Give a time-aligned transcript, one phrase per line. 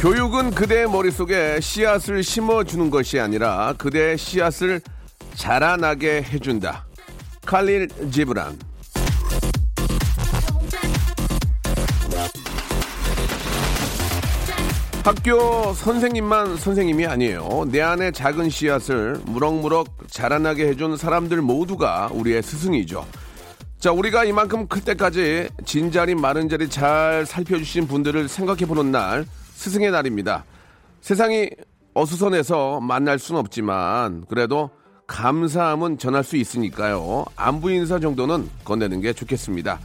[0.00, 4.80] 교육은 그대의 머릿속에 씨앗을 심어주는 것이 아니라 그대의 씨앗을
[5.34, 6.86] 자라나게 해준다
[7.44, 8.58] 칼릴 지브란
[15.04, 17.66] 학교 선생님만 선생님이 아니에요.
[17.70, 23.06] 내 안에 작은 씨앗을 무럭무럭 자라나게 해준 사람들 모두가 우리의 스승이죠.
[23.78, 29.26] 자, 우리가 이만큼 클 때까지 진자리 마른 자리 잘 살펴주신 분들을 생각해보는 날,
[29.60, 30.44] 스승의 날입니다.
[31.02, 31.50] 세상이
[31.92, 34.70] 어수선해서 만날 수는 없지만, 그래도
[35.06, 37.26] 감사함은 전할 수 있으니까요.
[37.36, 39.78] 안부 인사 정도는 건네는 게 좋겠습니다.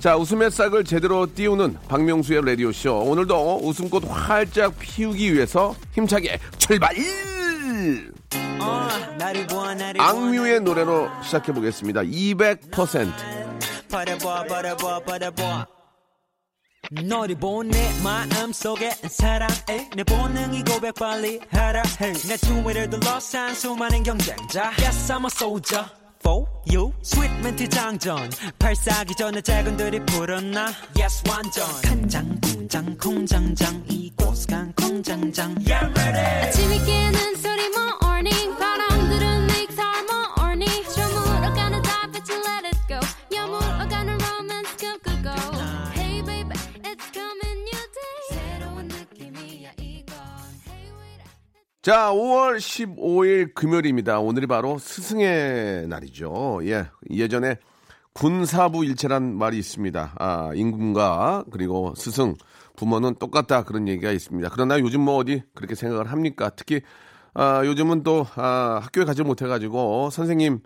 [0.00, 3.04] 자, 웃음의 싹을 제대로 띄우는 박명수의 라디오쇼.
[3.04, 6.94] 오늘도 웃음꽃 활짝 피우기 위해서 힘차게 출발!
[9.98, 12.02] 악뮤의 노래로 시작해보겠습니다.
[12.02, 13.10] 200%.
[16.90, 24.72] 너를 보내 마음속에 사랑해 내 본능이 고백 빨리 하라 해내 주위를 둘러싼 수많은 경쟁자.
[24.80, 25.86] Yes I'm a soldier
[26.20, 26.92] for you.
[27.02, 28.30] Sweet 멘트 장전.
[28.58, 30.72] 발사기 전에 작은들이 불었나.
[30.98, 31.64] Yes 완전.
[31.82, 35.54] 간장 공장 공장장 이곳 간 공장장.
[35.66, 36.48] Yeah ready.
[36.48, 37.91] 아침이 깨는 소리 morning
[51.82, 54.20] 자, 5월 15일 금요일입니다.
[54.20, 56.60] 오늘이 바로 스승의 날이죠.
[56.62, 56.86] 예.
[57.10, 57.56] 예전에
[58.12, 60.14] 군사부 일체란 말이 있습니다.
[60.16, 62.36] 아, 임금과 그리고 스승,
[62.76, 64.50] 부모는 똑같다 그런 얘기가 있습니다.
[64.52, 66.50] 그러나 요즘 뭐 어디 그렇게 생각을 합니까?
[66.54, 66.82] 특히
[67.34, 70.60] 아, 요즘은 또 아, 학교에 가지 못해 가지고 선생님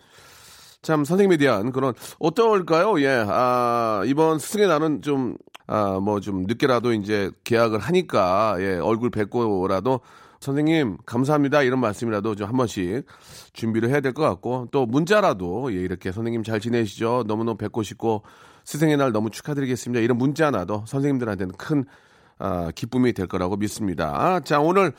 [0.82, 3.00] 참 선생님에 대한 그런 어떨까요?
[3.00, 5.38] 예, 아 이번 스승의 날은 좀
[5.68, 10.00] 아 뭐 좀 늦게라도 이제 계약을 하니까 예 얼굴 뵙고라도
[10.40, 13.04] 선생님 감사합니다 이런 말씀이라도 좀 한 번씩
[13.52, 18.22] 준비를 해야 될 것 같고 또 문자라도 예 이렇게 선생님 잘 지내시죠 너무너무 뵙고 싶고
[18.64, 21.84] 스승의 날 너무 축하드리겠습니다 이런 문자 하나도 선생님들한테는 큰
[22.38, 24.40] 아, 기쁨이 될 거라고 믿습니다.
[24.40, 24.92] 자, 오늘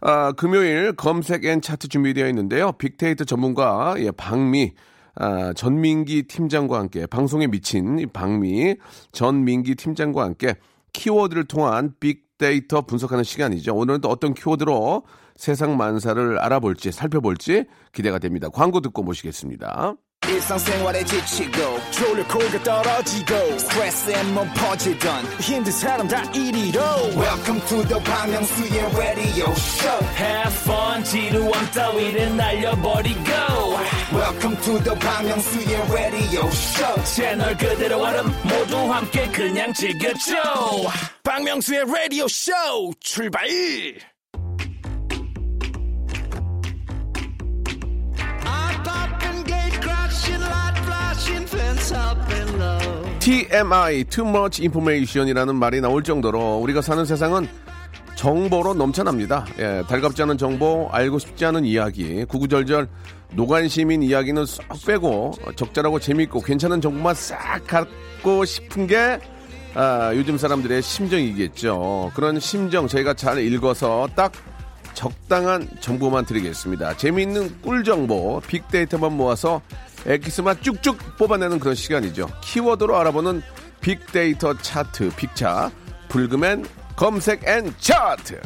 [0.00, 2.72] 아, 금요일 검색 and 차트 준비되어 있는데요.
[2.72, 4.72] 빅데이터 전문가 예, 박미
[5.14, 8.76] 아, 전민기 팀장과 함께 방송에 미친 이 박미
[9.12, 10.56] 전민기 팀장과 함께
[10.92, 13.72] 키워드를 통한 빅 데이터 분석하는 시간이죠.
[13.74, 15.04] 오늘은 또 어떤 키워드로
[15.36, 18.48] 세상 만사를 알아볼지 살펴볼지 기대가 됩니다.
[18.48, 19.94] 광고 듣고 모시겠습니다.
[21.04, 21.60] 지치고,
[22.62, 23.34] 떨어지고,
[24.54, 25.24] 퍼지던,
[27.16, 33.22] welcome to the Bang Myung-soo's radio show Have fun 지루함 따위를 날려버리고
[34.12, 40.34] welcome to the Bang Myung-soo's radio show 채널 그대로 얼음 모두 함께 그냥 즐겨줘
[41.22, 42.52] 박명수의 라디오 쇼
[43.00, 43.46] 출발
[53.18, 57.46] TMI, Too Much Information이라는 말이 나올 정도로 우리가 사는 세상은
[58.16, 59.46] 정보로 넘쳐납니다.
[59.58, 62.88] 예, 달갑지 않은 정보, 알고 싶지 않은 이야기, 구구절절
[63.34, 69.18] 노관심인 이야기는 쏙 빼고 적절하고 재밌고 괜찮은 정보만 싹 갖고 싶은 게
[69.74, 72.12] 아, 요즘 사람들의 심정이겠죠.
[72.14, 74.32] 그런 심정 저희가 잘 읽어서 딱
[74.92, 76.96] 적당한 정보만 드리겠습니다.
[76.98, 79.62] 재미있는 꿀 정보, 빅데이터만 모아서
[80.04, 82.28] 엑기스만 쭉쭉 뽑아내는 그런 시간이죠.
[82.42, 83.42] 키워드로 알아보는
[83.80, 85.70] 빅데이터 차트, 빅차,
[86.08, 86.66] 불금엔
[86.96, 88.40] 검색 and 차트.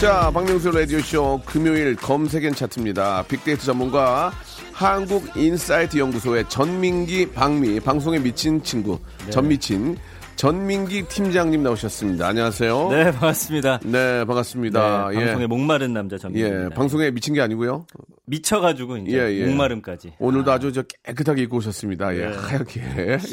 [0.00, 3.24] 자, 박명수 라디오쇼 금요일 검색 and 차트입니다.
[3.28, 4.30] 빅데이터 전문가
[4.72, 8.98] 한국인사이트 연구소의 전민기 박미 방송에 미친 친구
[9.30, 9.96] 전미친
[10.36, 12.28] 전민기 팀장님 나오셨습니다.
[12.28, 12.88] 안녕하세요.
[12.90, 13.80] 네, 반갑습니다.
[13.84, 15.08] 네, 반갑습니다.
[15.08, 17.86] 네, 방송에 목마른 남자 전민 예, 방송에 미친 게 아니고요.
[18.26, 19.46] 미쳐가지고 이제 예, 예.
[19.46, 20.14] 목마름까지.
[20.18, 20.58] 오늘도 아.
[20.58, 22.14] 주저 깨끗하게 입고 오셨습니다.
[22.16, 22.36] 예, 네.
[22.36, 22.82] 하얗게.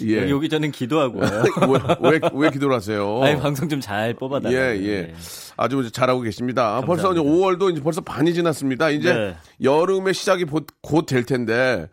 [0.05, 0.21] 예.
[0.21, 1.19] 여기 오기 전엔 기도하고.
[1.99, 3.21] 왜, 왜, 왜 기도를 하세요?
[3.23, 4.55] 아니 방송 좀 잘 뽑아달라고.
[4.55, 5.13] 예, 예.
[5.57, 6.77] 아주 잘하고 계십니다.
[6.77, 7.65] 아, 벌써 이제 감사합니다.
[7.65, 8.89] 5월도 이제 벌써 반이 지났습니다.
[8.91, 9.35] 이제 네.
[9.61, 11.87] 여름의 시작이 곧 될 텐데,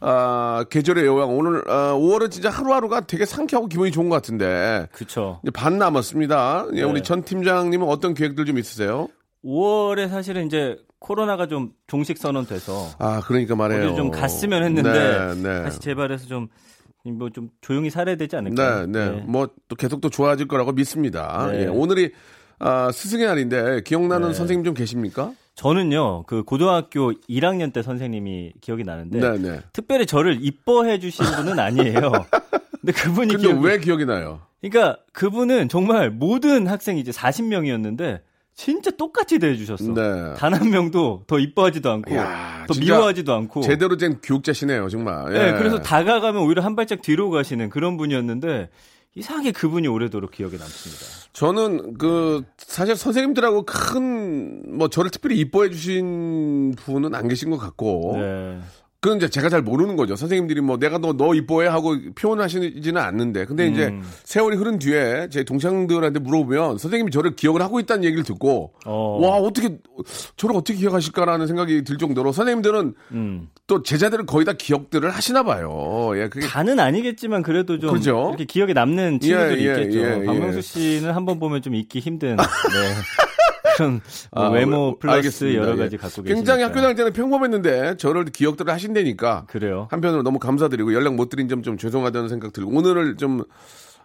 [0.00, 1.36] 아, 계절의 여왕.
[1.36, 4.86] 오늘, 아, 5월은 진짜 하루하루가 되게 상쾌하고 기분이 좋은 것 같은데.
[5.42, 6.66] 이제 반 남았습니다.
[6.72, 6.82] 예, 네.
[6.82, 9.08] 우리 전 팀장님은 어떤 계획들 좀 있으세요?
[9.44, 13.54] 5월에 사실은 이제 코로나가 좀 종식 선언돼서 아, 그러니까.
[13.56, 15.62] 어디 좀 갔으면 했는데 네, 네.
[15.64, 16.48] 다시 재발해서 좀
[17.04, 18.86] 뭐 좀 조용히 살아야 되지 않을까.
[18.86, 19.24] 네, 네.
[19.26, 21.48] 뭐 또 계속 또 좋아질 거라고 믿습니다.
[21.50, 21.62] 네.
[21.62, 22.12] 예, 오늘이
[22.58, 24.34] 아, 스승의 날인데 기억나는 네.
[24.34, 25.32] 선생님 좀 계십니까?
[25.54, 29.60] 저는요 그 고등학교 1학년 때 선생님이 기억이 나는데 네, 네.
[29.72, 32.00] 특별히 저를 이뻐해 주신 분은 아니에요.
[32.80, 34.40] 근데 그분이 근데 기억이, 왜 기억이 나요?
[34.60, 38.20] 그러니까 그분은 정말 모든 학생이 이제 40명이었는데
[38.60, 39.94] 진짜 똑같이 대해주셨어.
[39.94, 40.34] 네.
[40.36, 43.62] 단 한 명도 더 이뻐하지도 않고 야, 더 미워하지도 않고.
[43.62, 45.32] 제대로 된 교육자시네요, 정말.
[45.32, 45.52] 네, 예.
[45.52, 48.68] 그래서 다가가면 오히려 한 발짝 뒤로 가시는 그런 분이었는데
[49.14, 51.04] 이상하게 그분이 오래도록 기억에 남습니다.
[51.32, 58.16] 저는 그 사실 선생님들하고 큰 뭐 저를 특별히 이뻐해 주신 분은 안 계신 것 같고
[58.18, 58.58] 네.
[59.00, 60.14] 그건 이제 제가 잘 모르는 거죠.
[60.14, 63.46] 선생님들이 뭐 내가 너, 너 이뻐해 하고 표현하시지는 않는데.
[63.46, 64.02] 근데 이제 음.
[64.24, 69.18] 세월이 흐른 뒤에 제 동창들한테 물어보면 선생님이 저를 기억을 하고 있다는 얘기를 듣고 어.
[69.22, 69.78] 와, 어떻게
[70.36, 73.48] 저를 어떻게 기억하실까라는 생각이 들 정도로 선생님들은 음.
[73.66, 76.10] 또 제자들을 거의 다 기억들을 하시나 봐요.
[76.16, 78.26] 예, 그게 다는 아니겠지만 그래도 좀 그죠?
[78.28, 79.98] 이렇게 기억에 남는 친구들이 예, 예, 있겠죠.
[79.98, 80.24] 예, 예.
[80.26, 82.44] 박명수 씨는 한번 보면 좀 잊기 힘든 네.
[83.76, 84.00] 그런 뭐
[84.44, 85.62] 아, 외모 플러스 알겠습니다.
[85.62, 85.76] 여러 예.
[85.76, 86.34] 가지 갖고 계시니까.
[86.34, 89.88] 굉장히 학교 다닐 때는 평범했는데 저를 기억들을 하신다니까 그래요.
[89.90, 93.42] 한편으로 너무 감사드리고 연락 못 드린 점 좀 죄송하다는 생각 들고 오늘을 좀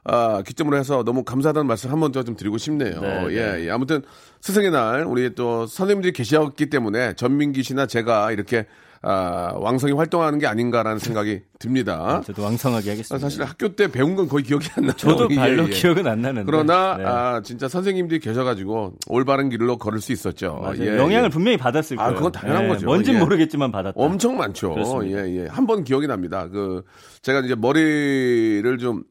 [0.07, 3.01] 아, 기점으로 해서 너무 감사하다는 말씀 한 번 더 좀 드리고 싶네요.
[3.01, 3.69] 네, 예, 예.
[3.71, 4.03] 아무튼
[4.41, 8.67] 스승의 날 우리 또 선생님들이 계셨기 때문에 전민기 씨나 제가 이렇게
[9.07, 12.21] 아, 왕성히 활동하는 게 아닌가라는 생각이 듭니다.
[12.25, 13.19] 저도 왕성하게 하겠습니다.
[13.19, 14.93] 사실 학교 때 배운 건 거의 기억이 안 나요.
[14.97, 15.69] 저도 예, 발로 예.
[15.69, 16.45] 기억은 안 나는데.
[16.45, 17.03] 그러나 네.
[17.05, 20.73] 아, 진짜 선생님들이 계셔가지고 올바른 길로 걸을 수 있었죠.
[20.79, 21.29] 예, 영향을 예.
[21.29, 22.15] 분명히 받았을 아, 거예요.
[22.15, 22.87] 그건 당연한 거죠.
[22.87, 23.19] 뭔진 예.
[23.19, 23.93] 모르겠지만 받았다.
[23.95, 24.71] 엄청 많죠.
[24.73, 25.27] 그렇습니다.
[25.29, 25.47] 예, 예.
[25.47, 26.47] 한 번 기억이 납니다.
[26.47, 26.83] 그,
[27.21, 29.03] 제가 이제 머리를 좀,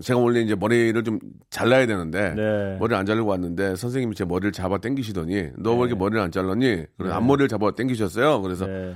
[0.00, 1.18] 제가 원래 이제 머리를 좀
[1.50, 2.76] 잘라야 되는데, 네.
[2.78, 6.84] 머리를 안 자르고 왔는데, 선생님이 제 머리를 잡아 당기시더니, 너 왜 이렇게 머리를 안 잘랐니?
[6.96, 8.40] 그래서 앞머리를 잡아 당기셨어요.
[8.42, 8.94] 그래서, 네.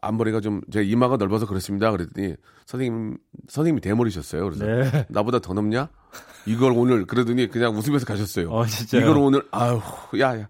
[0.00, 1.90] 앞머리가 좀, 제 이마가 넓어서 그렇습니다.
[1.90, 2.34] 그랬더니,
[2.66, 4.44] 선생님, 선생님이 대머리셨어요.
[4.44, 5.06] 그래서, 네.
[5.08, 5.88] 나보다 더 넓냐?
[6.46, 8.50] 이걸 오늘, 그러더니 그냥 웃으면서 가셨어요.
[8.50, 9.02] 어, 진짜요?
[9.02, 9.80] 이걸 오늘, 아유,
[10.20, 10.48] 야, 야.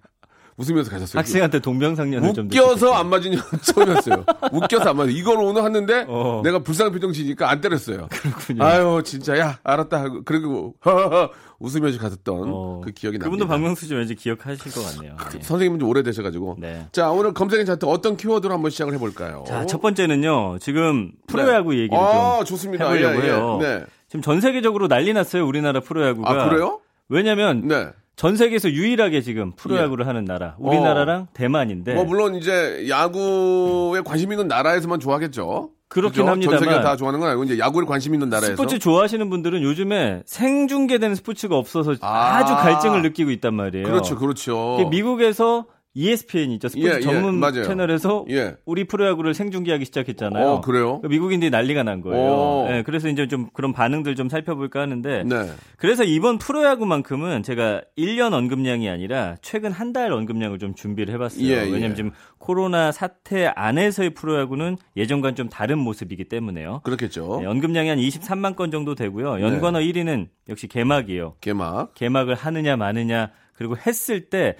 [0.56, 1.18] 웃으면서 가셨어요.
[1.18, 4.24] 학생한테 동병상련을 좀 웃겨서 안 맞은 년 처음이었어요.
[4.52, 5.10] 웃겨서 안 맞아.
[5.10, 6.40] 이걸 오늘 했는데 어.
[6.44, 8.06] 내가 불쌍한 표정 지니까 안 때렸어요.
[8.10, 8.62] 그렇군요.
[8.64, 13.24] 아유 진짜 야 알았다 하고 그리고 허허허 웃으면서 갔었던 어, 그 기억이 납니다.
[13.24, 15.16] 그분도 박명수 씨 왠지 기억하실 것 같네요.
[15.32, 15.40] 네.
[15.42, 16.86] 선생님은 좀 오래되셔가지고 네.
[16.92, 19.44] 자 오늘 검색의 차트 어떤 키워드로 한번 시작을 해볼까요?
[19.48, 20.58] 자, 첫 번째는요.
[20.60, 22.90] 지금 프로야구 얘기를 아 좀 좋습니다.
[22.92, 23.26] 해보려고 예, 예.
[23.28, 23.58] 해요.
[23.60, 23.84] 네.
[24.08, 25.46] 지금 전 세계적으로 난리 났어요.
[25.46, 26.30] 우리나라 프로야구가.
[26.30, 26.80] 아 그래요?
[27.08, 27.88] 왜냐면 네.
[28.16, 34.46] 전 세계에서 유일하게 지금 프로야구를 하는 나라 우리나라랑 대만인데 뭐 물론 이제 야구에 관심 있는
[34.46, 35.70] 나라에서만 좋아하겠죠.
[35.88, 36.30] 그렇긴 그죠?
[36.30, 39.62] 합니다만 전 세계가 다 좋아하는 건 아니고 이제 야구에 관심 있는 나라에서 스포츠 좋아하시는 분들은
[39.62, 42.38] 요즘에 생중계되는 스포츠가 없어서 아.
[42.38, 42.44] 아.
[42.44, 43.86] 주 갈증을 느끼고 있단 말이에요.
[43.86, 44.88] 그렇죠, 그렇죠.
[44.90, 46.68] 미국에서 ESPN 있죠.
[46.68, 47.62] 스포츠 예, 예, 전문 맞아요.
[47.62, 48.56] 채널에서 예.
[48.64, 50.46] 우리 프로야구를 생중계하기 시작했잖아요.
[50.46, 51.00] 어, 그래요?
[51.08, 52.30] 미국인들이 난리가 난 거예요.
[52.32, 52.66] 오.
[52.70, 55.50] 예, 그래서 이제 좀 그런 반응들 좀 살펴볼까 하는데 네.
[55.78, 61.46] 그래서 이번 프로야구만큼은 제가 1년 언급량이 아니라 최근 한 달 언급량을 좀 준비를 해봤어요.
[61.46, 61.70] 예, 예.
[61.70, 66.80] 왜냐면 지금 코로나 사태 안에서의 프로야구는 예전과는 좀 다른 모습이기 때문에요.
[66.82, 67.38] 그렇겠죠.
[67.42, 69.40] 네, 언급량이 한 23만 건 정도 되고요.
[69.40, 71.36] 연관어 1위는 역시 개막이에요.
[71.40, 71.94] 개막.
[71.94, 74.56] 개막을 하느냐 마느냐 그리고 했을 때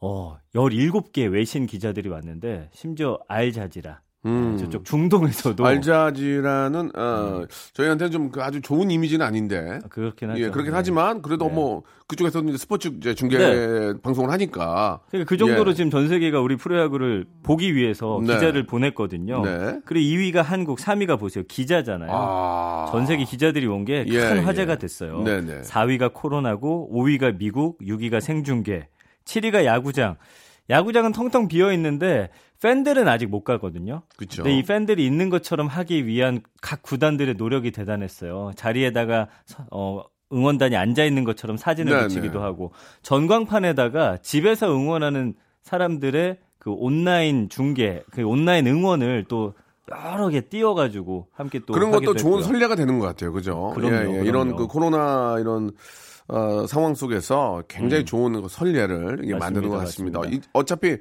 [0.00, 4.58] 어, 17개 외신 기자들이 왔는데 심지어 알자지라 음.
[4.58, 9.78] 저쪽 중동에서도 알자지라는 어, 저희한테는 좀그 아주 좋은 이미지는 아닌데.
[9.82, 10.40] 아, 그렇긴 하죠.
[10.40, 10.76] 예, 그렇긴 네.
[10.76, 11.54] 하지만 그래도 네.
[11.54, 13.92] 뭐 그쪽에서는 스포츠 중계 네.
[14.02, 15.00] 방송을 하니까.
[15.08, 15.74] 그러니까 그 정도로 예.
[15.74, 18.34] 지금 전 세계가 우리 프로야구를 보기 위해서 네.
[18.34, 19.42] 기자를 보냈거든요.
[19.42, 19.80] 네.
[19.84, 21.44] 그리고 2위가 한국, 3위가 보세요.
[21.46, 22.10] 기자잖아요.
[22.12, 22.88] 아.
[22.90, 24.78] 전 세계 기자들이 온 게큰 예, 화제가 예.
[24.78, 25.22] 됐어요.
[25.22, 25.62] 네네.
[25.62, 28.88] 4위가 코로나고 5위가 미국, 6위가 생중계,
[29.28, 30.16] 7위가 야구장.
[30.70, 32.30] 야구장은 텅텅 비어 있는데
[32.60, 34.02] 팬들은 아직 못 가거든요.
[34.16, 34.42] 그쵸.
[34.42, 38.50] 근데 이 팬들이 있는 것처럼 하기 위한 각 구단들의 노력이 대단했어요.
[38.56, 42.02] 자리에다가 서- 어, 응원단이 앉아 있는 것처럼 사진을 네네.
[42.08, 49.54] 붙이기도 하고 전광판에다가 집에서 응원하는 사람들의 그 온라인 중계, 그 온라인 응원을 또
[49.90, 52.42] 여러 개 띄워가지고 함께 또 그런 것도 좋은.
[52.42, 53.32] 선례가 되는 것 같아요.
[53.32, 53.72] 그죠?
[53.74, 54.24] 그럼요, 예, 예.
[54.24, 54.56] 이런 그럼요.
[54.56, 55.70] 그 코로나 이런
[56.28, 59.38] 어, 상황 속에서 굉장히 좋은 그 선례를 이게 음.
[59.38, 60.20] 만드는 것 같습니다.
[60.30, 60.98] 이- 어차피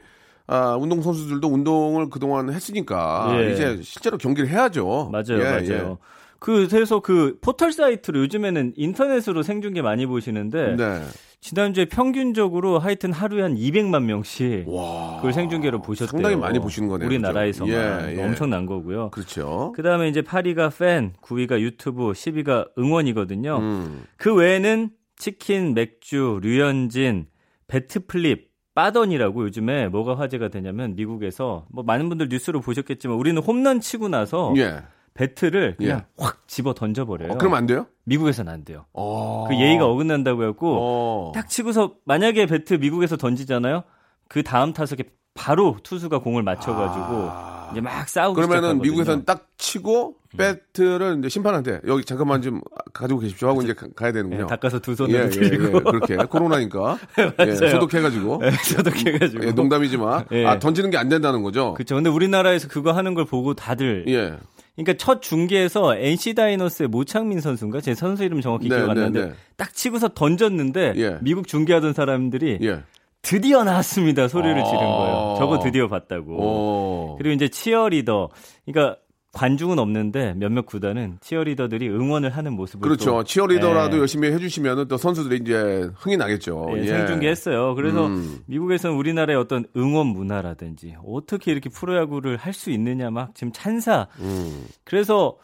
[0.48, 3.52] 아, 운동 선수들도 운동을 그동안 했으니까 예.
[3.52, 5.10] 이제 실제로 경기를 해야죠.
[5.12, 5.98] 맞아요, 예, 맞아요.
[6.40, 10.76] 그 그래서 그 포털 사이트로 요즘에는 인터넷으로 생중계 많이 보시는데 예.
[10.76, 11.02] 네.
[11.42, 15.18] 지난주에 평균적으로 하여튼 하루에 한 200만 명씩 와.
[15.18, 16.08] 그걸 생중계로 보셨대요.
[16.12, 17.08] 상당히 많이 보시는 거네요.
[17.08, 18.10] 우리나라에서만 그죠?
[18.12, 18.24] 예, 예.
[18.24, 19.10] 엄청난 거고요.
[19.12, 19.72] 그렇죠.
[19.76, 23.58] 그 다음에 이제 8위가 팬, 9위가 유튜브, 10위가 응원이거든요.
[23.60, 24.04] 음.
[24.18, 27.28] 그 외에는 치킨, 맥주, 류현진,
[27.68, 34.08] 배트플립, 빠던이라고 요즘에 뭐가 화제가 되냐면 미국에서 뭐 많은 분들 뉴스로 보셨겠지만 우리는 홈런 치고
[34.08, 34.84] 나서 예.
[35.16, 36.24] 배트를 그냥 예.
[36.24, 37.34] 확 집어 던져버려요.
[37.34, 37.88] 어, 그럼 안 돼요?
[38.04, 38.86] 미국에서는 안 돼요.
[38.94, 39.46] 어.
[39.50, 41.32] 그 예의가 어긋난다고 해갖고 어.
[41.34, 43.84] 딱 치고서 만약에 배트 미국에서 던지잖아요.
[44.28, 45.06] 그 다음 타석에
[45.38, 47.70] 바로 투수가 공을 맞춰가지고 아.
[47.72, 48.72] 이제 막 싸우고 그러면은.
[48.78, 48.82] 음.
[48.82, 52.62] 미국에서는 딱 치고 배트를 이제 심판한테 여기 잠깐만 좀
[52.94, 54.44] 가지고 계십시오 하고 이제 가- 가야 되는군요.
[54.44, 57.56] 예, 닦아서 두 예, 손으로 예, 들고 예, 그렇게 코로나니까 예, 맞아요.
[57.72, 60.46] 소독해가지고 예, 소독해가지고 예, 농담이지만 예.
[60.46, 61.74] 아 던지는 게 안 된다는 거죠.
[61.76, 61.96] 그렇죠.
[61.96, 64.38] 근데 우리나라에서 그거 하는 걸 보고 다들 예,
[64.76, 69.02] 그러니까 첫 중계에서 NC 다이노스의 모창민 선수인가 제 선수 이름 정확히 네, 기억 안 네,
[69.02, 69.34] 나는데 네.
[69.58, 71.18] 딱 치고서 던졌는데 예.
[71.22, 72.84] 미국 중계하던 사람들이 예.
[73.22, 74.64] 드디어 나왔습니다 소리를 아.
[74.64, 75.36] 지른 거예요.
[75.38, 76.38] 저거 드디어 봤다고.
[76.40, 77.16] 어.
[77.18, 78.30] 그리고 이제 치어리더
[78.66, 78.98] 그러니까
[79.34, 83.12] 관중은 없는데 몇몇 구단은 치어리더들이 응원을 하는 모습을 그렇죠.
[83.12, 86.68] 또, 치어리더라도 예, 열심히 해주시면 또 선수들이 이제 흥이 나겠죠.
[86.78, 86.88] 예, 예.
[86.88, 87.76] 생중계했어요.
[87.76, 88.40] 그래서 음.
[88.48, 94.08] 미국에서는 우리나라의 어떤 응원 문화라든지 어떻게 이렇게 프로야구를 할 수 있느냐 막 지금 찬사.
[94.20, 94.66] 음.
[94.84, 95.38] 그래서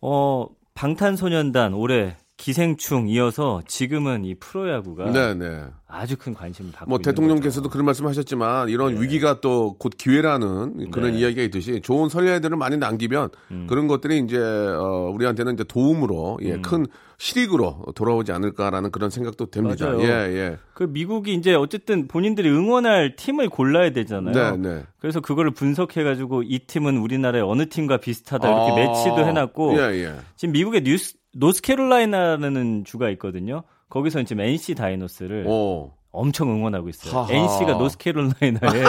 [0.00, 5.64] 어 방탄소년단 올해 기생충 이어서 지금은 이 프로야구가 네, 네.
[5.90, 7.72] 아주 큰 관심을 받고 뭐 대통령께서도 거죠.
[7.72, 9.00] 그런 말씀하셨지만 이런 네.
[9.00, 11.18] 위기가 또 곧 기회라는 그런 네.
[11.18, 13.66] 이야기가 있듯이 좋은 선례들을 많이 남기면 음.
[13.68, 16.86] 그런 것들이 이제 어, 우리한테는 이제 도움으로 예, 큰
[17.18, 19.86] 실익으로 돌아오지 않을까라는 그런 생각도 됩니다.
[19.86, 20.02] 맞아요.
[20.02, 20.58] 예, 예.
[20.74, 24.56] 그 미국이 이제 어쨌든 본인들이 응원할 팀을 골라야 되잖아요.
[24.56, 24.82] 네, 네.
[24.98, 29.78] 그래서 그거를 분석해 가지고 이 팀은 우리나라의 어느 팀과 비슷하다 이렇게 아, 매치도 해 놨고
[29.78, 30.14] 예, 예.
[30.36, 33.62] 지금 미국의 뉴스 노스캐롤라이나라는 주가 있거든요.
[33.90, 35.92] 거기서는 지금 NC 다이노스를 오.
[36.12, 37.14] 엄청 응원하고 있어요.
[37.20, 37.32] 하하.
[37.32, 38.82] NC가 노스캐롤라이나에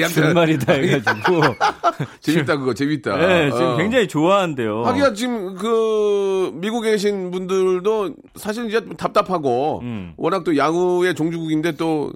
[0.00, 1.40] 야, 준말이다 해가지고
[2.20, 3.16] 재밌다 그거 재밌다.
[3.16, 3.76] 네, 지금 어.
[3.76, 4.84] 굉장히 좋아한대요.
[4.84, 10.12] 하기야 지금 그 미국에 계신 분들도 사실 이제 좀 답답하고 음.
[10.16, 12.12] 워낙 또 야구의 종주국인데 또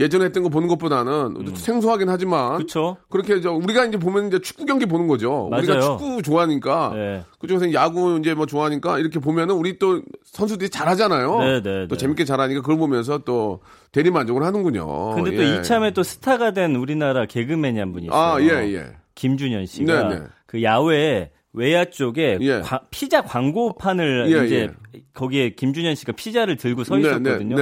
[0.00, 2.56] 예전에 했던 거 보는 것보다는 생소하긴 하지만 음.
[2.56, 2.96] 그렇죠.
[3.10, 5.48] 그렇게 저 우리가 이제 보면 이제 축구 경기 보는 거죠.
[5.52, 5.98] 우리가 맞아요.
[5.98, 7.24] 축구 좋아하니까 네.
[7.38, 11.38] 그쪽에서 야구 이제 뭐 좋아하니까 이렇게 보면은 우리 또 선수들이 잘하잖아요.
[11.38, 11.96] 네, 네, 또 네.
[11.96, 13.60] 재밌게 잘하니까 그걸 보면서 또
[13.92, 15.14] 대리 만족을 하는군요.
[15.14, 15.56] 근데 또 예.
[15.58, 18.18] 이참에 또 스타가 된 우리나라 개그맨이 한 분이 있어요.
[18.18, 18.86] 아, 예, 예.
[19.14, 20.24] 김준현 씨가 네, 네.
[20.46, 22.60] 그 야외 외야 쪽에 예.
[22.60, 25.00] 과- 피자 광고판을 예, 이제 예.
[25.14, 27.56] 거기에 김준현 씨가 피자를 들고 서 네, 있었거든요.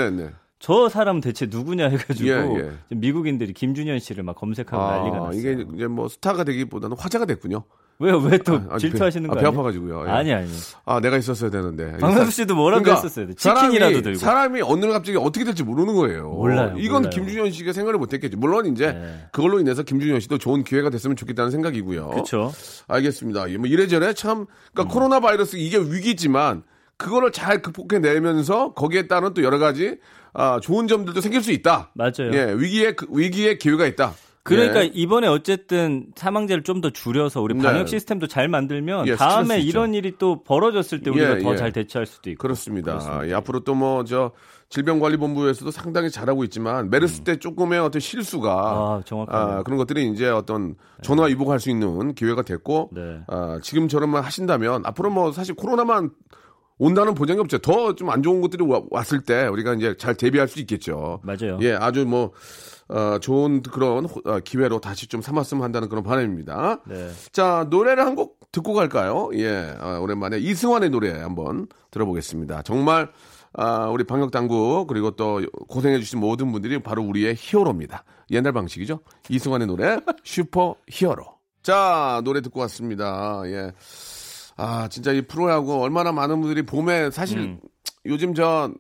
[0.61, 2.59] 저 사람 대체 누구냐 해가지고 예,
[2.91, 2.95] 예.
[2.95, 5.41] 미국인들이 김준현 씨를 막 검색하고 난리가 아, 났어요.
[5.41, 7.63] 이게 이제 뭐 스타가 되기보다는 화제가 됐군요.
[8.01, 8.19] 왜요?
[8.19, 9.61] 왜또 아, 질투하시는 배, 거 아, 배 아니에요?
[9.61, 10.07] 아파가지고요.
[10.07, 10.11] 예.
[10.11, 10.49] 아니 아니.
[10.85, 11.97] 아, 내가 있었어야 되는데.
[11.99, 13.35] 박명수 씨도 뭐라고 그러니까 했었어야 돼.
[13.35, 14.19] 치킨이라도 사람이, 들고.
[14.19, 16.29] 사람이 어느 날 갑자기 어떻게 될지 모르는 거예요.
[16.31, 17.11] 몰라요, 이건 몰라요.
[17.11, 18.37] 김준현 씨가 생각을 못했겠지.
[18.37, 19.29] 물론 이제 네.
[19.33, 22.09] 그걸로 인해서 김준현 씨도 좋은 기회가 됐으면 좋겠다는 생각이고요.
[22.11, 22.53] 그렇죠.
[22.87, 23.47] 알겠습니다.
[23.59, 24.47] 뭐 이래저래 참, 음.
[24.73, 26.63] 그러니까 코로나 바이러스 이게 위기지만
[26.99, 29.99] 그거를 잘 극복해내면서 거기에 따른 또 여러 가지
[30.35, 31.91] 아, 좋은 점들도 생길 수 있다.
[31.95, 32.33] 맞아요.
[32.33, 34.13] 예, 위기에 그- 위기에 기회가 있다.
[34.45, 34.91] 그러니까 예.
[34.95, 37.63] 이번에 어쨌든 사망자를 좀 더 줄여서 우리 네.
[37.63, 39.61] 방역 시스템도 잘 만들면 예, 다음에.
[39.61, 41.57] 이런 일이 또 벌어졌을 때 우리가 예, 더 예.
[41.57, 42.41] 잘 대처할 수도 있고.
[42.41, 42.93] 그렇습니다.
[42.93, 43.29] 그렇습니다.
[43.29, 44.31] 예, 앞으로 또 뭐 저
[44.71, 49.25] 질병관리본부에서도 상당히 잘하고 있지만 메르스 때 조금의 어떤 실수가 음.
[49.29, 49.37] 아.
[49.59, 53.21] 아, 그런 것들이 이제 어떤 전화 위복할 수 있는 기회가 됐고 네.
[53.29, 56.11] 아, 지금처럼만 하신다면 앞으로 뭐 사실 코로나만
[56.79, 57.59] 온다는 보장이 없죠.
[57.59, 61.21] 더 좀 안 좋은 것들이 와- 왔을 때 우리가 이제 잘 대비할 수 있겠죠.
[61.23, 61.59] 맞아요.
[61.63, 62.33] 예, 아주 뭐
[62.89, 66.81] 어, 좋은 그런 호- 어, 기회로 다시 좀 삼았으면 한다는 그런 바람입니다.
[66.87, 67.11] 네.
[67.33, 69.29] 자, 노래를 한 곡 듣고 갈까요?
[69.35, 72.63] 예, 아, 오랜만에 이승환의 노래 한번 들어보겠습니다.
[72.63, 73.11] 정말,
[73.53, 78.05] 아, 우리 방역 당국, 그리고 또 고생해 주신 모든 분들이 바로 우리의 히어로입니다.
[78.31, 79.01] 옛날 방식이죠?
[79.29, 81.25] 이승환의 노래, 슈퍼 히어로.
[81.63, 83.43] 자, 노래 듣고 왔습니다.
[83.47, 83.73] 예.
[84.59, 87.61] 아, 진짜 이 프로야구 얼마나 많은 분들이 봄에 사실 음.
[88.05, 88.73] 요즘 저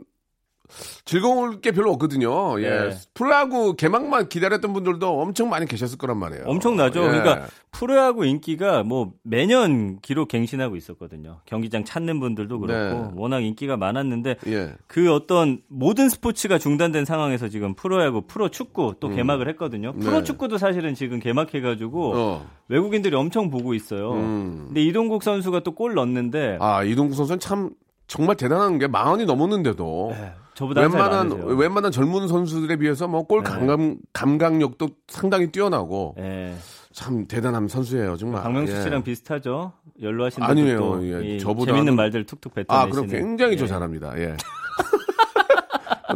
[1.04, 2.60] 즐거울 게 별로 없거든요.
[2.60, 2.68] 예.
[2.68, 2.96] 네.
[3.14, 6.44] 프로야구 개막만 기다렸던 분들도 엄청 많이 계셨을 거란 말이에요.
[6.46, 7.00] 엄청나죠.
[7.00, 7.06] 예.
[7.06, 11.40] 그러니까 프로야구 인기가 뭐 매년 기록 갱신하고 있었거든요.
[11.46, 13.10] 경기장 찾는 분들도 그렇고 네.
[13.14, 14.74] 워낙 인기가 많았는데 예.
[14.86, 19.92] 그 어떤 모든 스포츠가 중단된 상황에서 지금 프로야구, 프로축구 또 개막을 했거든요.
[19.96, 20.04] 네.
[20.04, 22.46] 프로축구도 사실은 지금 개막해가지고 어.
[22.68, 24.12] 외국인들이 엄청 보고 있어요.
[24.12, 24.64] 음.
[24.66, 27.70] 근데 이동국 선수가 또 골 넣었는데 아, 이동국 선수는 참
[28.08, 30.32] 정말 대단한 게 마흔이 넘었는데도 네.
[30.58, 31.30] 저보다 웬만한.
[31.56, 33.48] 웬만한 젊은 선수들에 비해서 뭐골 네.
[33.50, 33.78] 감각
[34.12, 36.52] 감각력도 상당히 뛰어나고 예.
[36.92, 38.42] 참 대단한 선수예요 정말.
[38.42, 38.82] 박명수 예.
[38.82, 39.72] 씨랑 비슷하죠.
[40.02, 41.00] 연로하신 아니에요.
[41.04, 42.76] 예, 이 저보다는- 재밌는 말들 툭툭 뱉어내시는.
[42.76, 43.68] 아 그럼 굉장히 저 예.
[43.68, 44.18] 잘합니다.
[44.18, 44.36] 예.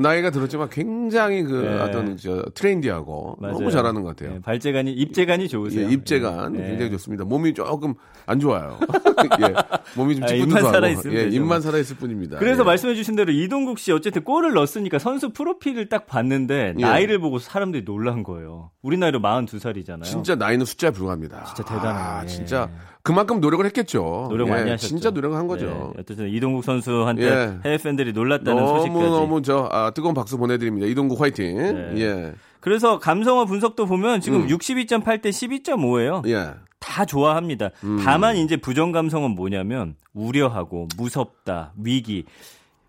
[0.01, 1.81] 나이가 들었지만 굉장히 그 예.
[1.81, 3.55] 어떤 저 트렌디하고 맞아요.
[3.55, 4.37] 너무 잘하는 것 같아요.
[4.37, 5.89] 예, 발재간이 입재간이 예, 좋으세요.
[5.91, 6.69] 입재간 예.
[6.69, 7.25] 굉장히 좋습니다.
[7.25, 7.95] 몸이 조금
[8.27, 8.79] 안 좋아요.
[9.43, 9.55] 예,
[9.97, 11.37] 몸이 좀 아, 찌뿌드하고 입만 살아 있으면 예, 되죠.
[11.37, 12.39] 입만 살아 있을 뿐입니다.
[12.39, 12.65] 그래서 예.
[12.65, 16.83] 말씀해주신 대로 이동국 씨 어쨌든 골을 넣었으니까 선수 프로필을 딱 봤는데 예.
[16.83, 18.71] 나이를 보고 사람들이 놀란 거예요.
[18.83, 20.05] 우리 나이로 42살이잖아요.
[20.05, 21.45] 진짜 나이는 숫자에 불과합니다.
[21.45, 22.05] 진짜 대단해요.
[22.05, 22.27] 아, 예.
[22.27, 22.71] 진짜
[23.03, 24.27] 그만큼 노력을 했겠죠.
[24.31, 24.89] 노력 예, 많이 하셨죠.
[24.89, 25.93] 진짜 노력을 한 거죠.
[25.95, 27.59] 네, 어쨌든 이동국 선수한테 예.
[27.65, 29.05] 해외 팬들이 놀랐다는 너무 소식까지.
[29.07, 30.87] 너무 저 아, 뜨거운 박수 보내드립니다.
[30.87, 31.57] 이동국 화이팅.
[31.95, 32.01] 네.
[32.01, 34.47] 예, 그래서 감성어 분석도 보면 지금 음.
[34.49, 36.29] 62.8 대 12.5예요.
[36.29, 36.55] 예.
[36.79, 37.71] 다 좋아합니다.
[37.85, 38.01] 음.
[38.05, 42.25] 다만 이제 부정 감성은 뭐냐면 우려하고 무섭다, 위기.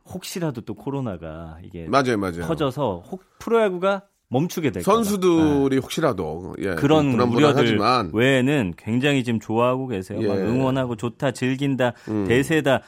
[0.06, 2.42] 혹시라도 또 코로나가 이게 맞아요, 맞아요.
[2.46, 4.96] 퍼져서 혹 프로야구가 멈추게 될까 봐.
[4.96, 7.80] 선수들이 혹시라도 예, 그런 우려들
[8.12, 10.20] 외에는 굉장히 지금 좋아하고 계세요.
[10.20, 10.42] 막 예.
[10.42, 12.26] 응원하고 좋다, 즐긴다, 음.
[12.28, 12.82] 대세다.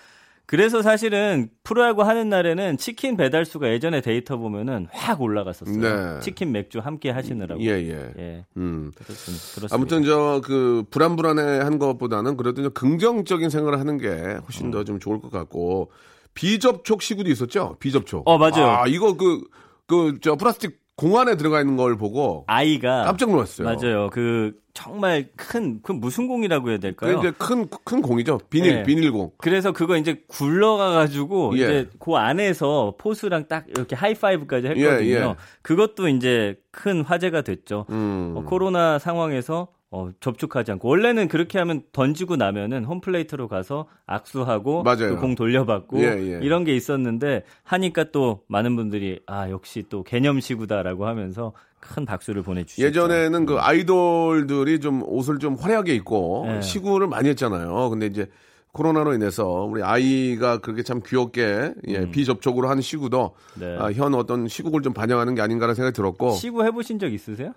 [0.48, 5.80] 그래서 사실은 프로야구 하는 날에는 치킨 배달 수가 예전에 데이터 보면은 확 올라갔었어요.
[5.82, 6.20] 네.
[6.20, 7.60] 치킨 맥주 함께 하시느라고.
[7.64, 8.12] 예, 예.
[8.20, 8.92] 예, 음.
[8.96, 9.44] 그렇습니다.
[9.56, 9.76] 그렇습니다.
[9.76, 14.10] 아무튼 저 그 불안불안해 한 것보다는 그래도 좀 긍정적인 생각을 하는 게
[14.46, 14.72] 훨씬 음.
[14.72, 15.90] 더좀 좋을 것 같고
[16.36, 17.78] 비접촉 시구도 있었죠.
[17.80, 18.28] 비접촉.
[18.28, 18.68] 어, 맞아요.
[18.68, 19.42] 아 이거 그
[19.88, 23.68] 그 저 플라스틱 공 안에 들어가 있는 걸 보고 아이가 깜짝 놀랐어요.
[23.68, 24.10] 맞아요.
[24.12, 27.20] 그 정말 큰 그 무슨 공이라고 해야 그 될까요?
[27.20, 28.40] 이제 큰 큰 공이죠.
[28.50, 28.84] 비닐 네.
[28.84, 29.32] 비닐공.
[29.38, 31.64] 그래서 그거 이제 굴러가 가지고 예.
[31.64, 35.06] 이제 그 안에서 포수랑 딱 이렇게 하이파이브까지 했거든요.
[35.06, 35.36] 예, 예.
[35.62, 37.86] 그것도 이제 큰 화제가 됐죠.
[37.90, 38.34] 음.
[38.38, 44.84] 어, 코로나 상황에서 어, 접촉하지 않고 원래는 그렇게 하면 던지고 나면은 홈플레이트로 가서 악수하고.
[44.84, 46.40] 그공 돌려받고 예, 예.
[46.42, 52.86] 이런 게 있었는데 하니까 또 많은 분들이 아 역시 또 개념시구다라고 하면서 큰 박수를 보내주셨죠.
[52.86, 56.62] 예전에는 그 아이돌들이 좀 옷을 좀 화려하게 입고 네.
[56.62, 57.90] 시구를 많이 했잖아요.
[57.90, 58.28] 근데 이제
[58.74, 63.60] 코로나로 인해서 우리 아이가 그렇게 참 귀엽게 예, 비접촉으로 하는 시구도 음.
[63.62, 63.78] 네.
[63.80, 67.54] 아, 현 어떤 시국을 좀 반영하는 게 아닌가라는 생각이 들었고 시구 해보신 적 있으세요?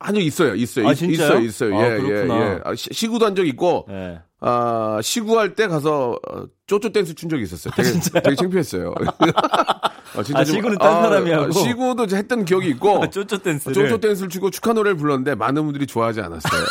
[0.00, 1.38] 아니요 있어요 있어요 아, 있- 진짜요?
[1.40, 2.34] 있어요 있어요 아, 예, 그렇구나.
[2.36, 2.60] 예, 예.
[2.64, 4.18] 아, 시, 시구도 한 적 있고 네.
[4.40, 7.74] 아 시구할 때 가서 어, 쪼쪼 댄스 춘 적이 있었어요.
[7.76, 7.90] 되게,
[8.22, 8.94] 되게 창피했어요.
[10.16, 11.52] 아, 진짜 아, 좀- 시구는 딴 사람이 하고?
[11.52, 16.22] 시구도 했던 기억이 있고 쪼쪼 댄스를 쪼쪼 댄스를 추고 축하 노래를 불렀는데 많은 분들이 좋아하지
[16.22, 16.62] 않았어요.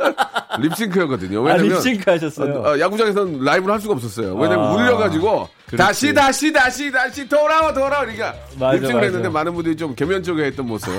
[0.58, 1.40] 립싱크였거든요.
[1.40, 2.54] 아, 왜냐면 립싱크 하셨어요.
[2.54, 4.34] 어, 어, 야구장에서는 라이브를 할 수가 없었어요.
[4.34, 9.06] 왜냐면 아, 울려가지고 다시 다시 다시 다시 돌아와 돌아와 그러니까 맞아, 립싱을 맞아.
[9.06, 10.90] 했는데 많은 분들이 좀 개면적에 했던 모습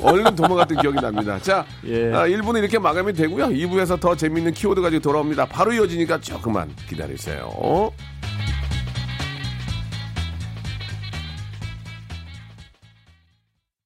[0.00, 1.38] 얼른 도망갔던 기억이 납니다.
[1.40, 2.12] 자, 예.
[2.12, 3.48] 아, 1부는 이렇게 마감이 되고요.
[3.48, 5.46] 2부에서 더 재밌는 키워드 가지고 돌아옵니다.
[5.46, 7.92] 바로 이어지니까 조금만 기다리세요.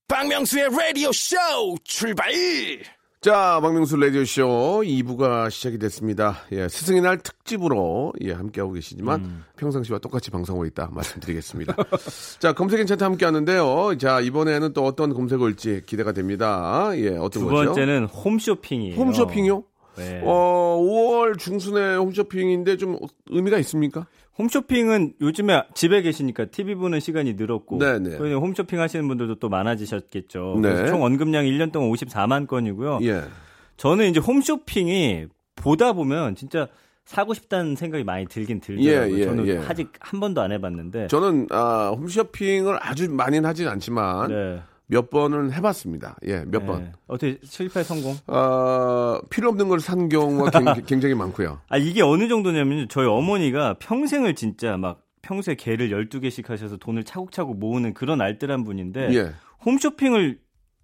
[0.09, 1.37] 박명수의 라디오 쇼
[1.85, 2.31] 출발
[3.27, 6.37] 자, 박명수 라디오쇼 2부가 시작이 됐습니다.
[6.53, 9.45] 예, 스승의 날 특집으로, 예, 함께하고 계시지만, 음.
[9.57, 11.75] 평상시와 똑같이 방송하고 있다 말씀드리겠습니다.
[12.39, 13.99] 자, 검색 괜찮다 함께 하는데요.
[13.99, 16.93] 자, 이번에는 또 어떤 검색어 올지 기대가 됩니다.
[16.95, 17.71] 예, 어떤 두 거죠?
[17.73, 18.95] 번째는 홈쇼핑이에요.
[18.95, 19.65] 홈쇼핑이요?
[19.97, 20.21] 네.
[20.25, 22.99] 어, 5월 중순에 홈쇼핑인데 좀
[23.31, 24.07] 의미가 있습니까?
[24.39, 28.19] 홈쇼핑은 요즘에 집에 계시니까 TV 보는 시간이 늘었고 네네.
[28.19, 30.59] 그리고 홈쇼핑 하시는 분들도 또 많아지셨겠죠.
[30.63, 30.87] 네.
[30.87, 33.01] 총 언급량이 1년 동안 54만 건이고요.
[33.03, 33.23] 예.
[33.79, 36.69] 저는 이제 홈쇼핑이 보다 보면 진짜
[37.07, 39.17] 사고 싶다는 생각이 많이 들긴 들더라고요.
[39.17, 39.59] 예, 예, 저는 예.
[39.59, 41.07] 아직 한 번도 안 해봤는데.
[41.07, 44.61] 저는, 아, 홈쇼핑을 아주 많이는 하진 않지만, 네.
[44.89, 46.17] 몇 번은 해봤습니다.
[46.27, 46.67] 예, 몇 네.
[46.67, 46.93] 번.
[47.09, 48.17] 어떻게 실패 성공?
[48.29, 51.61] 어, 필요 없는 걸 산 경우가 굉- 굉장히 많고요.
[51.69, 57.59] 아 이게 어느 정도냐면 저희 어머니가 평생을 진짜 막 평소에 개를 12개씩 하셔서 돈을 차곡차곡
[57.59, 59.33] 모으는 그런 알뜰한 분인데 예.
[59.65, 60.39] 홈쇼핑을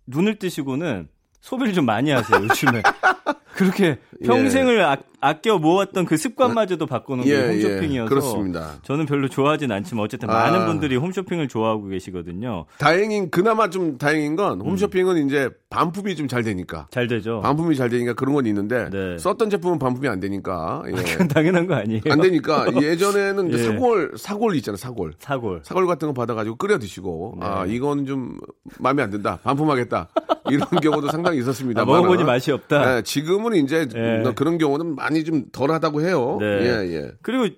[0.08, 1.08] 눈을 뜨시고는
[1.40, 2.82] 소비를 좀 많이 하세요, 요즘에.
[3.54, 4.84] 그렇게 평생을
[5.22, 8.72] 아, 껴 모았던 그 습관마저도 바꾸는 게 예, 홈쇼핑이어서 예, 그렇습니다.
[8.82, 10.32] 저는 별로 좋아하진 않지만 어쨌든 아.
[10.34, 12.66] 많은 분들이 홈쇼핑을 좋아하고 계시거든요.
[12.78, 14.66] 다행인 그나마 좀 다행인 건 음.
[14.66, 17.40] 홈쇼핑은 이제 반품이 좀 잘 되니까 잘 되죠.
[17.40, 19.16] 반품이 잘 되니까 그런 건 있는데 네.
[19.18, 20.92] 썼던 제품은 반품이 안 되니까 예.
[20.92, 22.00] 그건 당연한 거 아니에요?
[22.10, 23.58] 안 되니까 예전에는 예.
[23.58, 25.60] 사골 사골 있잖아 사골 사골.
[25.62, 27.46] 사골 같은 거 받아가지고 끓여 드시고 네.
[27.46, 28.38] 아 이건 좀
[28.80, 30.08] 마음에 안 든다 반품하겠다
[30.50, 31.82] 이런 경우도 상당히 있었습니다.
[31.82, 32.94] 아, 먹어보니 맛이 없다.
[32.96, 34.32] 네, 지금은 이제 예.
[34.34, 36.36] 그런 경우는 많이 좀 덜하다고 해요.
[36.40, 36.46] 네.
[36.46, 37.12] 예 예.
[37.22, 37.54] 그리고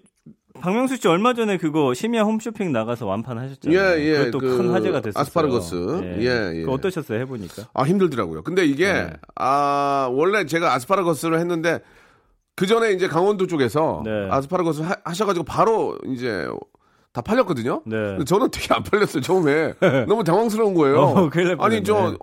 [0.61, 3.79] 박명수 씨 얼마 전에 그거 심야 홈쇼핑 나가서 완판하셨잖아요.
[3.79, 4.19] 예, 예.
[4.27, 5.21] 그것도 그 큰 화제가 됐었어요.
[5.21, 6.01] 아스파라거스.
[6.21, 6.61] 예, 예.
[6.61, 7.19] 그거 어떠셨어요?
[7.21, 7.65] 해보니까.
[7.75, 8.43] 아 힘들더라고요.
[8.43, 9.11] 근데 이게 네.
[9.35, 11.81] 아 원래 제가 아스파라거스를 했는데
[12.57, 14.29] 그 전에 이제 강원도 쪽에서 네.
[14.31, 16.47] 아스파라거스 하, 하셔가지고 바로 이제
[17.13, 17.83] 다 팔렸거든요.
[17.85, 18.19] 네.
[18.25, 19.23] 저는 되게 안 팔렸어요.
[19.23, 19.75] 처음에
[20.09, 21.01] 너무 당황스러운 거예요.
[21.01, 22.17] 어, 아니 저.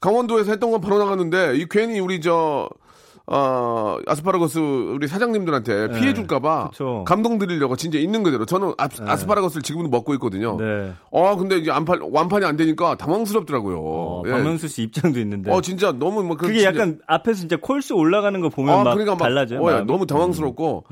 [0.00, 2.68] 강원도에서 했던 건 바로 나갔는데 이 괜히 우리 저
[3.30, 6.84] 어, 아스파라거스 우리 사장님들한테 피해 줄까봐 네.
[7.04, 10.56] 감동 드리려고 진짜 있는 그대로 저는 아스파라거스를 지금도 먹고 있거든요.
[10.56, 10.92] 네.
[11.12, 13.78] 아 근데 이제 안 팔, 완판이 안 되니까 당황스럽더라고요.
[13.80, 14.30] 어, 예.
[14.30, 15.52] 박명수 씨 입장도 있는데.
[15.52, 18.92] 어 진짜 너무 뭐 그게 진짜- 약간 앞에서 진짜 콜 수 올라가는 거 보면 막
[18.94, 19.60] 그러니까 막, 달라져요.
[19.60, 19.80] 어, 예?
[19.82, 20.84] 너무 당황스럽고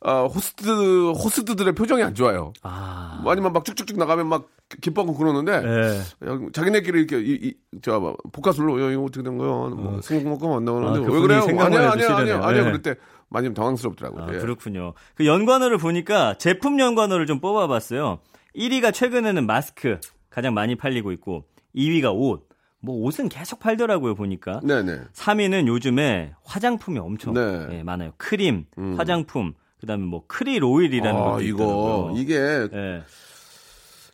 [0.00, 2.54] 아, 호스트 호스트들의 표정이 안 좋아요.
[2.62, 3.22] 아.
[3.26, 4.48] 아니면 막 쭉쭉쭉 나가면 막
[4.80, 5.98] 기뻐하고 그러는데 네.
[6.26, 9.48] 야, 자기네끼리 이렇게 이, 이, 저 뭐, 복가술로 야, 이거 어떻게 된 거야?
[9.48, 11.42] 뭐 승공먹고 안 나오는데 아, 왜 그분이 그래요?
[11.60, 12.42] 아니야 아니야 아니야 싫으네요.
[12.42, 12.64] 아니야 네.
[12.64, 12.94] 그럴 때
[13.28, 14.24] 많이 좀 당황스럽더라고요.
[14.24, 14.38] 아, 예.
[14.38, 14.94] 그렇군요.
[15.14, 18.20] 그 연관어를 보니까 제품 연관어를 좀 뽑아봤어요.
[18.56, 19.98] 1위가 최근에는 마스크
[20.30, 22.48] 가장 많이 팔리고 있고 2위가 옷.
[22.84, 24.60] 뭐 옷은 계속 팔더라고요 보니까.
[24.64, 25.02] 네네.
[25.12, 27.68] 3위는 요즘에 화장품이 엄청 네.
[27.70, 28.12] 예, 많아요.
[28.16, 28.66] 크림,
[28.96, 32.14] 화장품, 그다음에 뭐 크릴 오일이라는 아, 것도 이거 있더라고요.
[32.16, 32.34] 이게
[32.72, 33.02] 예.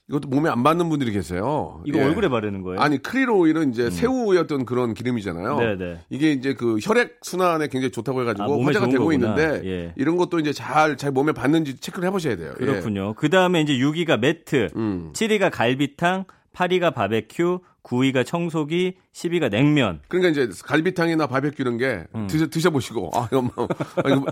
[0.08, 1.82] 이것도 몸에 안 맞는 분들이 계세요.
[1.84, 2.04] 이거 예.
[2.04, 2.80] 얼굴에 바르는 거예요?
[2.80, 5.58] 아니 크릴 오일은 이제 새우였던 그런 기름이잖아요.
[5.58, 5.98] 네네.
[6.08, 9.14] 이게 이제 그 혈액 순환에 굉장히 좋다고 해가지고 아, 화제가 되고 거구나.
[9.14, 9.92] 있는데 예.
[9.96, 12.52] 이런 것도 이제 잘잘 몸에 받는지 체크를 해보셔야 돼요.
[12.58, 12.64] 예.
[12.64, 13.12] 그렇군요.
[13.14, 15.10] 그 다음에 이제 6위가 매트, 음.
[15.12, 20.00] 7위가 갈비탕, 8위가 바베큐, 9위가 청소기, 10위가 냉면.
[20.08, 22.26] 그러니까 이제 갈비탕이나 바베큐 이런 게 음.
[22.28, 24.24] 드셔 드셔보시고 아 이거 뭐 아, 이거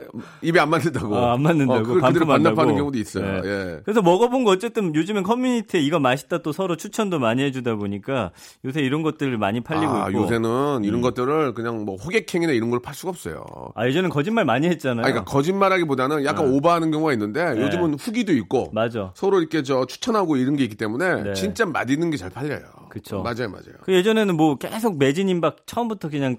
[0.42, 1.78] 입에 안 맞는다고 아, 안 맞는다고.
[1.80, 2.26] 어, 그걸 그대로.
[2.26, 3.40] 반납하는 경우도 있어요.
[3.42, 3.48] 네.
[3.48, 3.80] 예.
[3.84, 8.30] 그래서 먹어본 거 어쨌든 요즘엔 커뮤니티에 이거 맛있다 또 서로 추천도 많이 해주다 보니까
[8.64, 10.18] 요새 이런 것들 많이 팔리고 아, 있고.
[10.20, 10.24] 음.
[10.24, 13.44] 요새는 이런 것들을 그냥 뭐 호객행위나 이런 걸 팔 수가 없어요.
[13.74, 15.00] 아, 예전엔 거짓말 많이 했잖아요.
[15.00, 17.62] 아, 그러니까 거짓말하기보다는 약간 오버하는 경우가 있는데 네.
[17.62, 19.12] 요즘은 후기도 있고 맞아.
[19.14, 21.32] 서로 이렇게 저 추천하고 이런 게 있기 때문에 네.
[21.34, 22.60] 진짜 맛있는 게 잘 팔려요.
[22.88, 23.22] 그쵸.
[23.22, 23.76] 맞아요, 맞아요.
[23.82, 26.36] 그 예전에는 뭐 계속 매진 임박 처음부터 그냥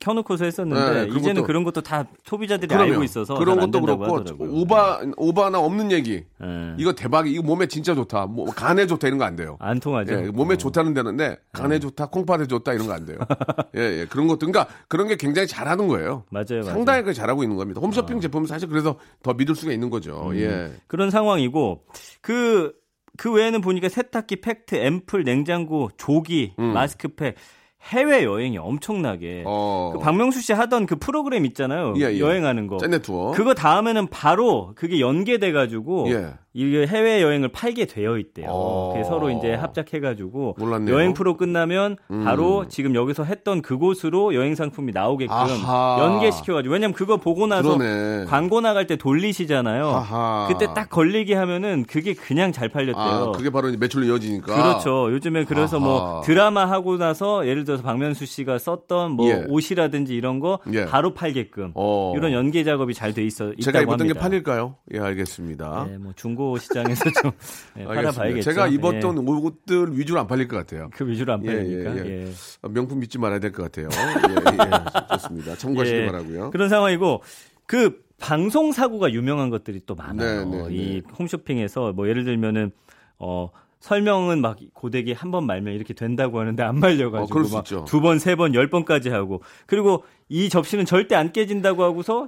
[0.00, 4.50] 켜놓고서 했었는데 네, 이제는 그런 것도 다 소비자들이 그러면 알고 있어서 그런 것도 그렇고 하더라고요.
[4.50, 6.24] 오바 오바나 없는 얘기.
[6.42, 6.74] 예.
[6.78, 8.24] 이거 대박이 이거 몸에 진짜 좋다.
[8.24, 9.58] 뭐 간에 좋다 이런 거 안 돼요.
[9.60, 10.14] 안 통하죠.
[10.14, 10.56] 예, 몸에 어.
[10.56, 13.18] 좋다는 데는데 간에 좋다, 콩팥에 좋다 이런 거 안 돼요.
[13.76, 16.24] 예, 예, 그런 것도 그러니까 그런 게 굉장히 잘하는 거예요.
[16.30, 16.62] 맞아요, 맞아요.
[16.64, 17.80] 상당히 그 잘하고 있는 겁니다.
[17.82, 20.30] 홈쇼핑 제품은 사실 그래서 더 믿을 수가 있는 거죠.
[20.30, 20.36] 음.
[20.36, 20.72] 예.
[20.86, 21.84] 그런 상황이고
[22.22, 22.72] 그,
[23.16, 26.72] 그 외에는 보니까 세탁기, 팩트, 앰플, 냉장고, 조기, 음.
[26.72, 27.36] 마스크팩
[27.82, 29.92] 해외 여행이 엄청나게 어.
[29.94, 31.94] 그 박명수 씨 하던 그 프로그램 있잖아요.
[31.96, 32.18] 예, 예.
[32.18, 32.76] 여행하는 거.
[32.76, 33.32] 짠내 투어.
[33.32, 36.34] 그거 다음에는 바로 그게 연계돼 가지고 예.
[36.52, 38.48] 이게 해외 여행을 팔게 되어 있대요.
[38.50, 38.90] 어.
[38.92, 40.92] 그래서 서로 이제 합작해 가지고 몰랐네요.
[40.94, 40.98] 음.
[40.98, 45.98] 여행 프로 끝나면 바로 지금 여기서 했던 그곳으로 여행 상품이 나오게끔 아하.
[46.00, 48.24] 연계시켜 가지고 왜냐면 그거 보고 나서 그러네.
[48.26, 49.86] 광고 나갈 때 돌리시잖아요.
[49.90, 50.48] 아하.
[50.48, 52.96] 그때 딱 걸리게 하면은 그게 그냥 잘 팔렸대요.
[52.96, 54.52] 아, 그게 바로 매출로 이어지니까.
[54.52, 55.12] 그렇죠.
[55.12, 55.86] 요즘에 그래서 아하.
[55.86, 59.44] 뭐 드라마 하고 나서 예를 들어서 박명수 씨가 썼던 뭐 예.
[59.48, 60.84] 옷이라든지 이런 거 예.
[60.86, 62.12] 바로 팔게끔 어.
[62.16, 64.14] 이런 연계 작업이 잘 돼 있어 있다고 제가 입었던 합니다.
[64.14, 64.76] 게 팔릴까요?
[64.94, 65.86] 예, 알겠습니다.
[65.90, 67.30] 네, 뭐 중고 시장에서 좀
[67.76, 67.84] 네.
[67.84, 68.42] 팔아봐야겠죠.
[68.42, 69.30] 제가 입었던 예.
[69.30, 70.90] 옷들 위주로 안 팔릴 것 같아요.
[70.94, 71.96] 그 위주로 안 예, 팔리니까.
[71.96, 72.26] 예, 예.
[72.26, 72.32] 예.
[72.62, 73.88] 어, 명품 믿지 말아야 될 것 같아요.
[74.28, 75.56] 예, 예, 좋습니다.
[75.56, 76.06] 참고하시기 예.
[76.06, 76.50] 바라고요.
[76.50, 77.22] 그런 상황이고
[77.66, 80.44] 그 방송 사고가 유명한 것들이 또 많아요.
[80.44, 80.74] 네, 네, 네.
[80.74, 82.70] 이 홈쇼핑에서 뭐 예를 들면은
[83.18, 83.50] 어
[83.80, 87.84] 설명은 막 고데기 한 번 말면 이렇게 된다고 하는데 안 어, 말려가지고 그럴 수 있죠.
[87.86, 92.26] 두 번, 세 번, 열 번까지 하고 그리고 이 접시는 절대 안 깨진다고 하고서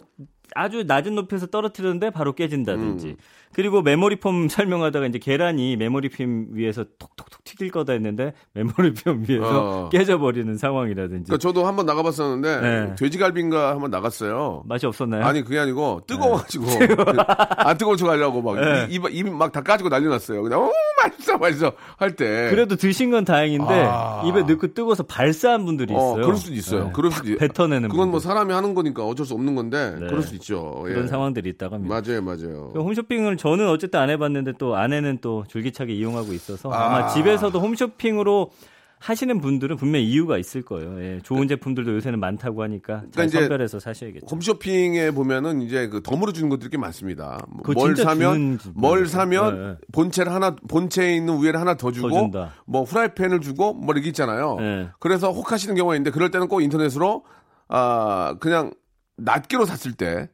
[0.55, 3.17] 아주 낮은 높이에서 떨어뜨렸는데 바로 깨진다든지 음.
[3.55, 9.89] 그리고 메모리폼 설명하다가 이제 계란이 메모리폼 위에서 톡톡톡 튀길 거다 했는데 메모리폼 위에서 어.
[9.91, 12.95] 깨져버리는 상황이라든지 그러니까 저도 한번 나가봤었는데 네.
[12.97, 14.63] 돼지갈비인가 한번 나갔어요.
[14.67, 15.25] 맛이 없었나요?
[15.25, 16.65] 아니 그게 아니고 뜨거워가지고
[17.59, 18.87] 안 뜨거운 척 하려고 막 네.
[18.91, 20.43] 입막다 까지고 난리 났어요.
[20.43, 20.71] 그냥 어
[21.03, 22.49] 맛있어 맛있어 할 때.
[22.51, 24.23] 그래도 드신 건 다행인데 아.
[24.27, 26.03] 입에 넣고 뜨거워서 발사한 분들이 있어요.
[26.13, 26.85] 어, 그럴 수도 있어요.
[26.87, 26.91] 네.
[26.95, 28.21] 그럴 수도 있- 뱉어내는 그건 뭐 분들.
[28.29, 30.07] 사람이 하는 거니까 어쩔 수 없는 건데 네.
[30.07, 30.85] 그럴 수 있죠.
[30.89, 30.93] 예.
[30.93, 32.01] 그런 상황들이 있다고 합니다.
[32.01, 32.71] 맞아요, 맞아요.
[32.73, 36.87] 그 홈쇼핑을 저는 어쨌든 안 해봤는데 또 아내는 또 줄기차게 이용하고 있어서 아.
[36.87, 38.53] 아마 집에서도 홈쇼핑으로
[39.01, 41.03] 하시는 분들은 분명히 이유가 있을 거예요.
[41.03, 44.27] 예, 좋은 제품들도 요새는 많다고 하니까 잘 그러니까 이제 선별해서 사셔야겠죠.
[44.31, 47.45] 홈쇼핑에 보면은 이제 그 덤으로 주는 것들이 꽤 많습니다.
[47.49, 49.77] 뭐뭘 사면 뭘 네, 사면 네.
[49.91, 52.49] 본체를 하나 본체에 있는 우회를 하나 더 주고 더.
[52.65, 54.55] 뭐 후라이팬을 주고 뭐 이렇게 있잖아요.
[54.61, 54.89] 네.
[55.01, 57.25] 그래서 혹하시는 경우가 있는데 그럴 때는 꼭 인터넷으로
[57.67, 58.71] 아 그냥
[59.17, 60.29] 낱개로 샀을 때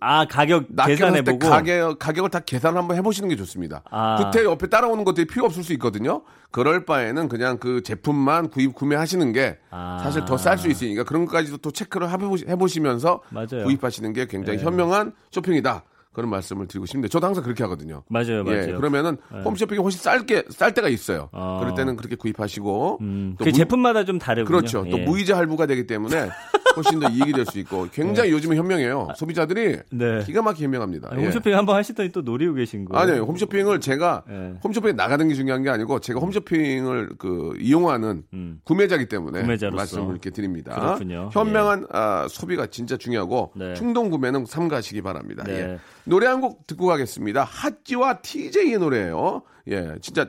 [0.00, 3.82] 아 가격 때 계산해 보고 가격 가격을 다 계산을 한번 해보시는 게 좋습니다.
[3.90, 4.16] 아.
[4.30, 6.22] 그때 옆에 따라오는 것들이 필요 없을 수 있거든요.
[6.50, 10.00] 그럴 바에는 그냥 그 제품만 구입 구매하시는 게 아.
[10.02, 13.64] 사실 더 쌀 수 있으니까 그런 것까지도 또 체크를 해보시- 해보시면서 맞아요.
[13.64, 15.84] 구입하시는 게 굉장히 현명한 쇼핑이다.
[16.12, 18.02] 그런 말씀을 드리고 싶는데 저도 항상 그렇게 하거든요.
[18.08, 18.62] 맞아요, 맞아요.
[18.68, 21.28] 예, 그러면은 홈쇼핑이 훨씬 쌀게 쌀 때가 있어요.
[21.32, 21.58] 어.
[21.60, 24.46] 그럴 때는 그렇게 구입하시고 음, 또그 무- 제품마다 좀 다르군요.
[24.46, 24.86] 그렇죠.
[24.90, 25.04] 또 예.
[25.04, 26.30] 무이자 할부가 되기 때문에
[26.76, 29.08] 훨씬 더 이익이 될 수 있고 굉장히 요즘은 현명해요.
[29.16, 30.22] 소비자들이 네.
[30.24, 31.08] 기가 막히게 현명합니다.
[31.10, 31.26] 아니, 예.
[31.26, 33.00] 홈쇼핑 한번 하시더니 또 노리고 계신 거예요.
[33.02, 34.54] 아니요, 홈쇼핑을 제가 예.
[34.62, 38.60] 홈쇼핑에 나가는 게 중요한 게 아니고 제가 홈쇼핑을 그 이용하는 음.
[38.64, 39.76] 구매자기 때문에 구매자로서.
[39.76, 40.74] 말씀을 이렇게 드립니다.
[40.74, 41.30] 그렇군요.
[41.32, 43.74] 현명한 아, 소비가 진짜 중요하고 네.
[43.74, 45.44] 충동 구매는 삼가시기 바랍니다.
[45.46, 45.52] 네.
[45.52, 45.78] 예.
[46.04, 47.44] 노래 한 곡 듣고 가겠습니다.
[47.44, 49.42] 핫지와 TJ의 노래예요.
[49.68, 50.28] 예, 진짜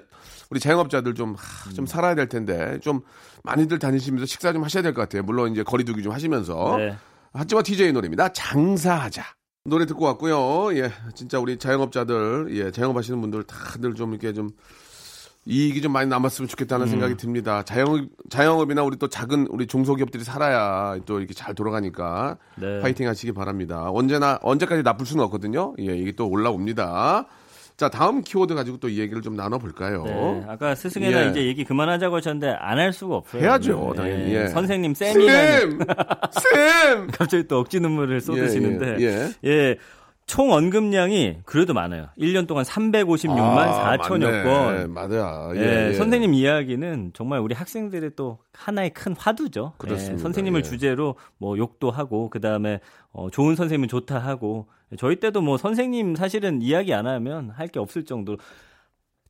[0.49, 3.01] 우리 자영업자들 좀, 하, 좀 살아야 될 텐데 좀
[3.47, 5.23] 많이들 다니시면서 식사 좀 하셔야 될 것 같아요.
[5.23, 6.95] 물론 이제 거리두기 좀 하시면서 네.
[7.33, 8.29] 핫지와 TJ의 노래입니다.
[8.33, 9.23] 장사하자.
[9.65, 10.77] 노래 듣고 왔고요.
[10.77, 14.49] 예, 진짜 우리 자영업자들, 예, 자영업하시는 분들 다들 좀 이렇게 좀
[15.45, 17.63] 이익이 좀 많이 남았으면 좋겠다는 생각이 듭니다.
[17.63, 22.81] 자영업, 자영업이나 우리 또 작은 우리 중소기업들이 살아야 또 이렇게 잘 돌아가니까 네.
[22.81, 23.89] 파이팅 하시기 바랍니다.
[23.91, 25.73] 언제나, 언제까지 나쁠 수는 없거든요.
[25.79, 27.25] 예, 이게 또 올라옵니다.
[27.77, 30.03] 자, 다음 키워드 가지고 또이 얘기를 좀 나눠볼까요?
[30.03, 31.29] 네, 아까 스승에는 예.
[31.29, 33.43] 이제 얘기 그만하자고 하셨는데 안 할 수가 없어요.
[33.43, 34.01] 해야죠, 네.
[34.01, 34.33] 당연히.
[34.33, 34.47] 예.
[34.47, 35.79] 선생님 쌤이라는 쌤!
[36.55, 37.07] 쌤!
[37.11, 39.77] 갑자기 또 억지 눈물을 쏟으시는데 예, 예, 예,
[40.27, 42.09] 총 언급량이 그래도 많아요.
[42.19, 44.43] 1년 동안 356만 4천여 아, 맞네.
[44.43, 44.93] 건.
[44.93, 45.53] 맞아요.
[45.55, 45.93] 예, 예, 예.
[45.93, 49.73] 선생님 이야기는 정말 우리 학생들의 또 하나의 큰 화두죠.
[49.77, 50.15] 그렇습니다.
[50.15, 50.63] 예, 선생님을 예.
[50.63, 52.81] 주제로 뭐 욕도 하고 그 다음에
[53.13, 57.79] 어, 좋은 선생님은 좋다 하고 저희 때도 뭐 선생님 사실은 이야기 안 하면 할 게
[57.79, 58.37] 없을 정도로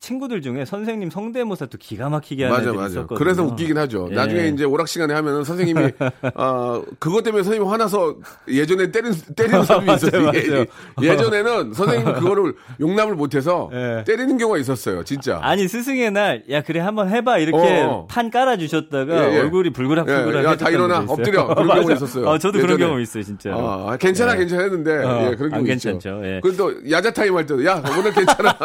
[0.00, 2.88] 친구들 중에 선생님 성대모사도 기가 막히게 하는 맞아, 애들이 맞아.
[2.90, 3.18] 있었거든요.
[3.18, 4.08] 그래서 웃기긴 하죠.
[4.10, 4.14] 예.
[4.14, 5.90] 나중에 이제 오락 시간에 하면은 선생님이,
[6.36, 8.16] 어, 그것 때문에 선생님 화나서
[8.48, 10.22] 예전에 때린, 때리는 사람이 있었어요.
[10.22, 10.64] 맞아요.
[11.02, 14.04] 예, 전에는 선생님이 그거를 용납을 못해서 예.
[14.06, 15.02] 때리는 경우가 있었어요.
[15.04, 15.40] 진짜.
[15.42, 18.06] 아니 스승의 날 야 그래 한번 해봐 이렇게 어.
[18.08, 19.38] 판 깔아 주셨다가 예, 예.
[19.40, 21.04] 얼굴이 불그락불그락 예, 야, 다 일어나.
[21.06, 21.46] 엎드려.
[21.54, 22.26] 그런 경우 있었어요.
[22.26, 22.84] 어, 저도 그런 예전에.
[22.86, 23.50] 경험 있어요 진짜.
[23.54, 24.38] 아, 괜찮아, 예.
[24.38, 25.90] 괜찮아 했는데, 어, 예, 그런 안 경우 있죠.
[25.90, 26.40] 괜찮죠, 예.
[26.42, 28.56] 그리고 또, 야자 타임 할 때도, 야, 오늘 괜찮아.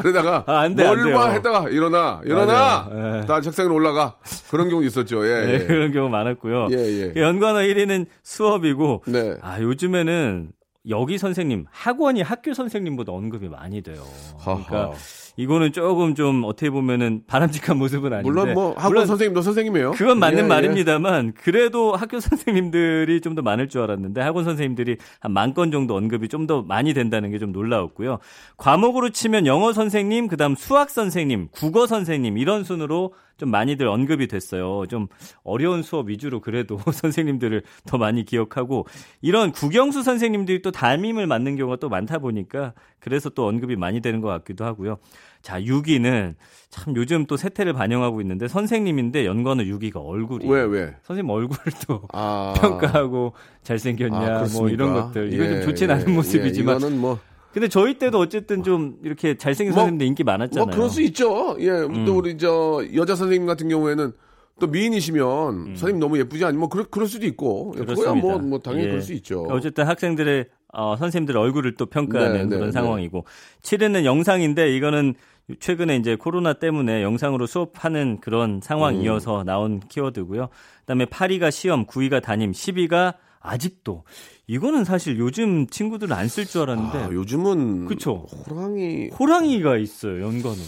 [0.00, 1.16] 그러다가, 아, 안 돼, 안뭘 돼요.
[1.16, 2.88] 봐 했다가, 일어나, 일어나!
[3.22, 3.26] 예.
[3.26, 4.16] 다 책상에 올라가.
[4.50, 5.44] 그런 경우 있었죠, 예.
[5.46, 5.58] 네, 예.
[5.66, 6.68] 그런 경우 많았고요.
[6.72, 7.12] 예, 예.
[7.12, 9.36] 그 연관어 1위는 수업이고 네.
[9.42, 10.52] 아 요즘에는
[10.88, 14.02] 여기 선생님 학원이 학교 선생님보다 언급이 많이 돼요.
[14.42, 14.92] 그러니까 하하.
[15.38, 19.92] 이거는 조금 좀 어떻게 보면은 바람직한 모습은 아닌데 물론 뭐, 학원 물론 선생님도 선생님이에요.
[19.92, 20.48] 그건 맞는 예, 예.
[20.48, 25.94] 말입니다만 그래도 학교 선생님들이 좀 더 많을 줄 알았는데 학원 선생님들이 한 만 건 정도
[25.94, 28.18] 언급이 좀 더 많이 된다는 게 좀 놀라웠고요.
[28.56, 34.86] 과목으로 치면 영어 선생님, 그다음 수학 선생님, 국어 선생님 이런 순으로 좀 많이들 언급이 됐어요.
[34.88, 35.06] 좀
[35.44, 38.86] 어려운 수업 위주로 그래도 선생님들을 더 많이 기억하고
[39.22, 44.20] 이런 국영수 선생님들이 또 담임을 맡는 경우가 또 많다 보니까 그래서 또 언급이 많이 되는
[44.20, 44.98] 것 같기도 하고요.
[45.42, 46.34] 자, 6위는
[46.70, 50.94] 참 요즘 또 세태를 반영하고 있는데 선생님인데 연관어 6위가 얼굴이 왜, 왜?
[51.02, 52.54] 선생님 얼굴도 아.
[52.60, 54.68] 평가하고 잘생겼냐 아, 뭐?
[54.68, 57.18] 이런 것들 이건 예, 좀 좋진 예, 않은 모습이지만 예, 뭐,
[57.52, 60.64] 근데 저희 때도 어쨌든 좀 이렇게 잘생긴 뭐, 선생님들 인기 많았잖아요.
[60.64, 60.66] 음.
[60.66, 61.56] 뭐 그럴 수 있죠.
[61.60, 61.70] 예,
[62.04, 64.12] 또 우리 저 여자 선생님 같은 경우에는
[64.60, 67.74] 또 미인이시면 선생님 너무 예쁘지 않으면 뭐 그럴, 그럴 수도 있고.
[67.76, 68.20] 예, 그거야 음.
[68.20, 68.28] 그렇습니다.
[68.28, 68.88] 뭐, 뭐 당연히 예.
[68.88, 69.36] 그럴 수 있죠.
[69.36, 73.24] 그러니까 어쨌든 학생들의 어, 선생님들의 얼굴을 또 평가하는 네, 그런 네, 상황이고
[73.62, 75.14] 7위는 영상인데 이거는
[75.60, 80.48] 최근에 이제 코로나 때문에 영상으로 수업하는 그런 상황이어서 나온 키워드고요.
[80.80, 84.04] 그다음에 8위가 시험, 9위가 담임, 10위가 아직도
[84.46, 88.26] 이거는 사실 요즘 친구들은 안 쓸 줄 알았는데 아, 요즘은 그쵸.
[88.46, 90.58] 호랑이 호랑이가 있어요 연관으로.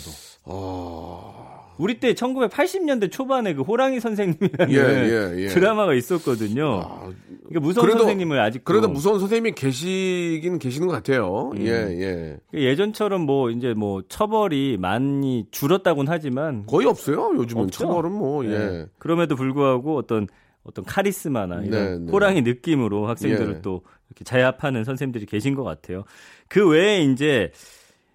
[0.47, 5.47] 아, 우리 때 1980년대 초반에 그 호랑이 선생님이라는 예, 예, 예.
[5.49, 6.81] 드라마가 있었거든요.
[6.85, 7.11] 아,
[7.45, 11.51] 그러니까 무서운 그래도- 선생님을 아직 그래도 무서운 선생님이 계시긴 계시는 것 같아요.
[11.55, 11.63] 음.
[11.63, 12.39] 예, 예.
[12.53, 17.33] 예전처럼 뭐 이제 뭐 처벌이 많이 줄었다고는 하지만 거의 없어요.
[17.37, 17.79] 요즘은 없죠?
[17.85, 18.51] 처벌은 뭐 예.
[18.51, 18.87] 예.
[18.99, 20.27] 그럼에도 불구하고 어떤
[20.63, 22.13] 어떤 카리스마나 이런 네, 네.
[22.13, 23.63] 호랑이 느낌으로 학생들을 예.
[23.63, 26.05] 또 이렇게 제압하는 선생님들이 계신 것 같아요.
[26.49, 27.51] 그 외에 이제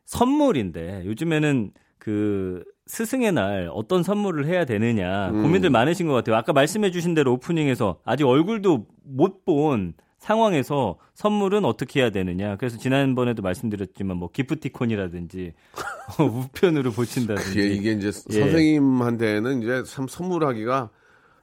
[0.06, 5.41] 선물인데 요즘에는 그 스승의 날 어떤 선물을 해야 되느냐 음.
[5.41, 6.36] 고민들 많으신 것 같아요.
[6.36, 12.56] 아까 말씀해주신 대로 오프닝에서 아직 얼굴도 못 본 상황에서 선물은 어떻게 해야 되느냐.
[12.58, 15.54] 그래서 지난번에도 말씀드렸지만 뭐 기프티콘이라든지
[16.19, 18.39] 우편으로 보신다든지 이게 이제 예.
[18.39, 20.89] 선생님한테는 이제 참 선물하기가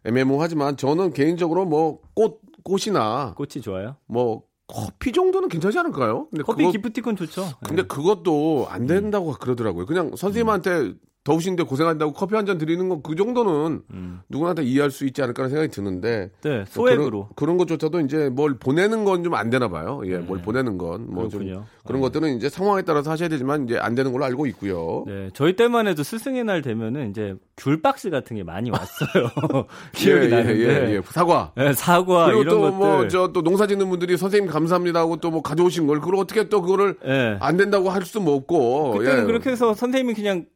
[0.04, 3.96] 애매모하지만 저는 개인적으로 뭐 꽃 꽃이나 꽃이 좋아요.
[4.06, 6.28] 뭐 커피 정도는 괜찮지 않을까요?
[6.30, 7.44] 근데 커피 그거- 기프티콘 좋죠.
[7.64, 7.86] 근데 예.
[7.86, 9.86] 그것도 안 된다고 그러더라고요.
[9.86, 14.20] 그냥 선생님한테 더우신데 고생한다고 커피 한 잔 드리는 건 그 정도는 음.
[14.28, 17.10] 누구나 다 이해할 수 있지 않을까라는 생각이 드는데 네, 뭐 소액으로.
[17.10, 20.02] 그런, 그런 것조차도 이제 뭘 보내는 건 좀 안 되나 봐요.
[20.06, 21.46] 예, 뭘 보내는 건 뭐좀 음.
[21.46, 21.64] 그렇군요.
[21.86, 25.04] 그런 것들은 이제 상황에 따라서 하셔야 되지만 이제 안 되는 걸로 알고 있고요.
[25.06, 29.30] 네, 저희 때만 해도 스승의 날 되면은 이제 귤 박스 같은 게 많이 왔어요.
[29.94, 30.90] 예, 기억이 예, 나는데.
[30.90, 31.00] 예, 예.
[31.04, 31.52] 사과.
[31.56, 32.70] 네, 사과 그리고 또.
[32.72, 36.48] 뭐 저 또 농사 짓는 분들이 선생님 감사합니다 하고 또 뭐 가져오신 걸 그걸 어떻게
[36.48, 37.36] 또 그거를 예.
[37.40, 38.92] 안 된다고 할 수도 뭐 없고.
[38.98, 39.24] 그때는 예.
[39.26, 40.46] 그렇게 해서 선생님이 그냥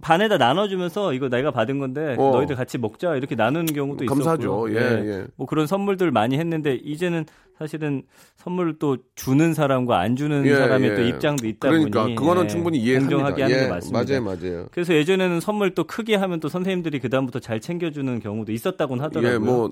[0.00, 2.30] 반에다 나눠주면서 이거 내가 받은 건데 어.
[2.30, 4.68] 너희들 같이 먹자 이렇게 나누는 경우도 감사하죠.
[4.68, 4.76] 있었고요.
[4.76, 5.26] 예, 예.
[5.36, 7.24] 뭐 그런 선물들 많이 했는데 이제는
[7.58, 8.02] 사실은
[8.36, 10.94] 선물을 또 주는 사람과 안 주는 예, 사람의 예.
[10.94, 13.16] 또 입장도 있다 그러니까 보니 그거는 예, 충분히 이해합니다.
[13.16, 14.04] 공정하게 하는 예, 게 맞습니다.
[14.04, 14.66] 맞아요, 맞아요.
[14.70, 19.34] 그래서 예전에는 선물 또 크게 하면 또 선생님들이 그 다음부터 잘 챙겨주는 경우도 있었다고는 하더라고요.
[19.34, 19.70] 예, 뭐,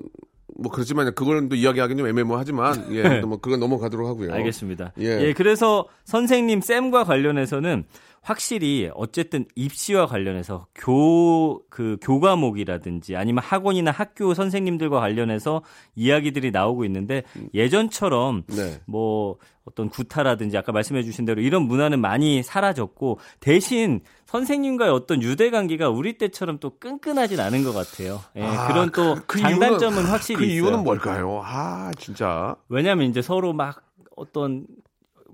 [0.57, 4.33] 뭐 그렇지만 그걸 또 이야기하기는 좀 애매모하지만 예, 뭐 그건 넘어가도록 하고요.
[4.33, 4.93] 알겠습니다.
[4.99, 5.27] 예.
[5.27, 5.33] 예.
[5.33, 7.85] 그래서 선생님 쌤과 관련해서는
[8.25, 15.61] 확실히 어쨌든 입시와 관련해서 교, 그 교과목이라든지 아니면 학원이나 학교 선생님들과 관련해서
[15.95, 17.21] 이야기들이 나오고 있는데
[17.53, 18.81] 예전처럼 네.
[18.87, 25.51] 뭐 어떤 구타라든지 아까 말씀해 주신 대로 이런 문화는 많이 사라졌고 대신 선생님과의 어떤 유대
[25.51, 28.21] 관계가 우리 때처럼 또 끈끈하진 않은 것 같아요.
[28.37, 30.55] 예, 아, 그런 또 그- 그 장단점은 이유는- 확실히 그 있어요.
[30.63, 31.41] 이유는 뭘까요?
[31.45, 32.55] 아, 진짜.
[32.69, 33.83] 왜냐하면 이제 서로 막
[34.15, 34.65] 어떤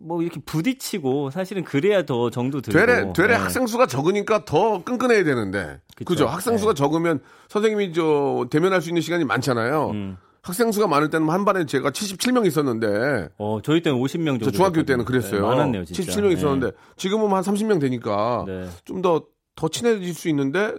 [0.03, 3.37] 뭐 이렇게 부딪히고 사실은 그래야 더 정도 들고 되레 되레 예.
[3.37, 5.79] 학생 수가 적으니까 더 끈끈해야 되는데.
[5.95, 6.05] 그쵸.
[6.05, 6.27] 그죠?
[6.27, 9.89] 학생 수가 적으면 선생님이 저 대면할 수 있는 시간이 많잖아요.
[9.91, 10.17] 음.
[10.43, 14.51] 학생 수가 많을 때는 한 반에 제가 77명 있었는데 어 저희 때는 50명 정도 저
[14.51, 14.83] 중학교.
[14.83, 15.41] 때는 그랬어요.
[15.41, 16.71] 네, 많았네요 진짜 77명 있었는데 예.
[16.97, 18.67] 지금은 한 30명 되니까 네.
[18.85, 20.73] 좀더더 친해질 수 있는데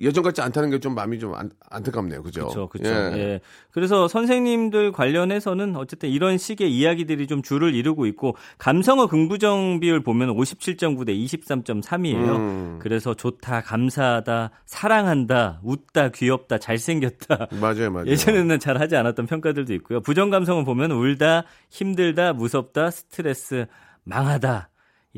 [0.00, 2.22] 예전 같지 않다는 게 좀 마음이 좀 안, 안타깝네요.
[2.22, 2.42] 그죠?
[2.42, 2.90] 그렇죠, 그렇죠.
[2.90, 3.18] 예.
[3.18, 3.40] 예.
[3.72, 10.30] 그래서 선생님들 관련해서는 어쨌든 이런 식의 이야기들이 좀 줄을 이루고 있고 감성어 긍부정 비율 보면
[10.36, 12.36] 57.9 대 23.3이에요.
[12.36, 12.78] 음.
[12.80, 17.48] 그래서 좋다, 감사하다, 사랑한다, 웃다, 귀엽다, 잘생겼다.
[17.60, 18.06] 맞아요, 맞아요.
[18.06, 20.00] 예전에는 잘 하지 않았던 평가들도 있고요.
[20.00, 23.66] 부정 감성을 보면 울다, 힘들다, 무섭다, 스트레스,
[24.04, 24.68] 망하다.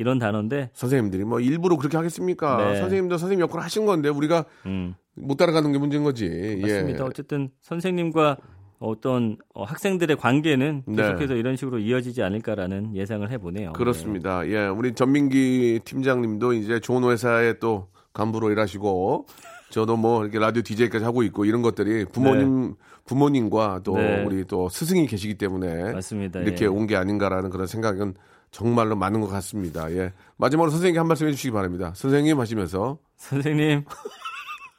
[0.01, 2.57] 이런 단어인데 선생님들이 뭐 일부러 그렇게 하겠습니까?
[2.57, 2.81] 네.
[2.81, 4.95] 선생님도 선생님 역할을 하신 건데 우리가 음.
[5.15, 6.27] 못 따라가는 게 문제인 거지.
[6.63, 7.05] 맞습니다.
[7.05, 7.07] 예.
[7.07, 8.39] 어쨌든 선생님과
[8.79, 10.97] 어떤 어, 학생들의 관계는 네.
[10.97, 13.75] 계속해서 이런 식으로 이어지지 않을까라는 예상을 해보네요.
[13.75, 14.49] 그렇습니다.
[14.49, 19.27] 예, 우리 전민기 팀장님도 이제 좋은 회사에 또 간부로 일하시고
[19.69, 24.25] 저도 뭐 이렇게 라디오 DJ까지 하고 있고 이런 것들이 부모님 부모님과 또 네.
[24.25, 26.41] 우리 또 스승이 계시기 때문에 맞습니다.
[26.41, 26.69] 이렇게 예.
[26.69, 28.15] 온게 아닌가라는 그런 생각은
[28.51, 29.91] 정말로 많은 것 같습니다.
[29.93, 30.13] 예.
[30.37, 31.93] 마지막으로 선생님께 한 말씀 해주시기 바랍니다.
[31.95, 33.85] 선생님 하시면서 선생님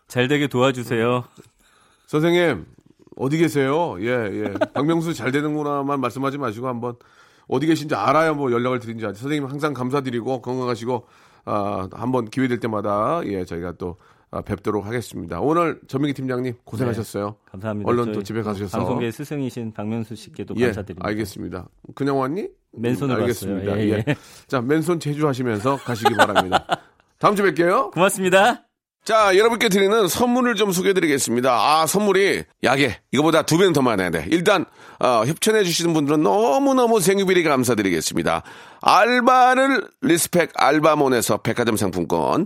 [0.08, 1.24] 잘 되게 도와주세요.
[2.08, 2.66] 선생님
[3.16, 3.96] 어디 계세요?
[4.00, 4.54] 예, 예.
[4.74, 6.96] 박명수 잘 되는구나만 말씀하지 마시고 한번
[7.48, 9.20] 어디 계신지 알아야 뭐 연락을 드린지 알죠.
[9.20, 11.08] 선생님 항상 감사드리고 건강하시고
[11.46, 14.11] 아, 한번 기회 될 때마다 예, 저희가 또 아,
[14.46, 15.42] 뵙도록 하겠습니다.
[15.42, 17.36] 오늘 전민기 팀장님 고생하셨어요.
[17.52, 17.90] 감사합니다.
[17.90, 21.08] 얼른 또 집에 가셔서 방송계 스승이신 박명수 씨께도 예, 감사드립니다.
[21.08, 21.68] 알겠습니다.
[21.96, 22.48] 그냥 왔니?
[22.74, 23.72] 맨손으로 음, 알겠습니다.
[23.72, 23.86] 왔어요.
[23.86, 24.16] 예, 예.
[24.48, 26.66] 자, 맨손 제주하시면서 가시기 바랍니다.
[27.20, 27.92] 다음 주에 뵐게요.
[27.92, 28.64] 고맙습니다.
[29.04, 31.52] 자, 여러분께 드리는 선물을 좀 소개해드리겠습니다.
[31.52, 34.28] 아, 선물이 약에 이거보다 두 배는 더 많아야 돼.
[34.30, 34.66] 일단
[35.00, 38.44] 어, 협찬해 주시는 분들은 너무너무 thank you very 감사드리겠습니다.
[38.82, 42.46] 알바를 respect 알바몬에서 백화점 상품권,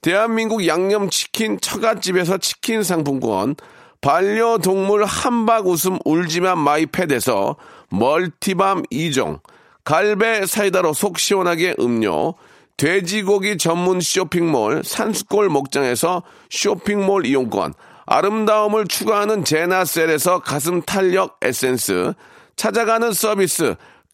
[0.00, 3.56] 대한민국 양념치킨 처갓집에서 치킨 상품권,
[4.00, 7.56] 반려동물 한박 웃음 울지만 마이패드에서
[7.90, 9.40] multi balm 2종,
[9.84, 12.34] 갈배 사이다로 속 시원하게 음료,
[12.76, 17.74] 돼지고기 전문 쇼핑몰 산수골 목장에서 쇼핑몰 이용권,
[18.06, 22.12] 아름다움을 추구하는 제나셀에서 가슴 탄력 에센스,
[22.54, 23.74] 찾아가는 서비스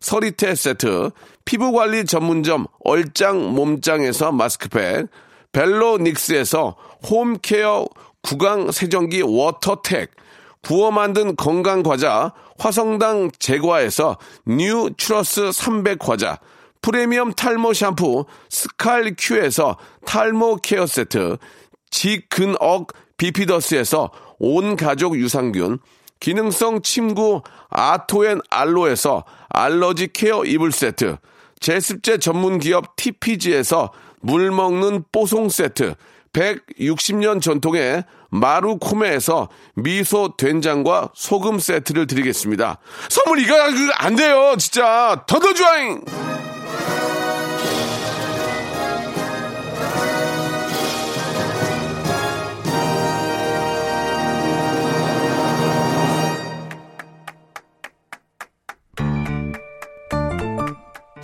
[0.00, 1.10] 서리태 세트,
[1.44, 5.08] 피부관리 전문점 얼짱 몸짱에서 마스크팩,
[5.52, 6.76] 벨로닉스에서
[7.08, 7.86] home care
[8.22, 10.10] 구강 세정기 워터텍,
[10.62, 16.38] 구워 만든 건강 과자 화성당 제과에서 뉴 추러스 300 과자,
[16.82, 21.36] 프리미엄 탈모 샴푸 스칼 큐에서 탈모 care 세트,
[21.90, 25.78] 지근억 비피더스에서 온 가족 유산균,
[26.20, 31.16] 기능성 침구 아토앤 알로에서 알러지 케어 이불 세트,
[31.60, 35.94] 제습제 전문 기업 TPG에서 물 먹는 뽀송 세트,
[36.32, 42.78] 160년 전통의 마루코메에서 미소 된장과 소금 세트를 드리겠습니다.
[43.08, 43.54] 선물 이거
[43.96, 45.24] 안 돼요, 진짜.
[45.26, 46.35] 더더 주아잉!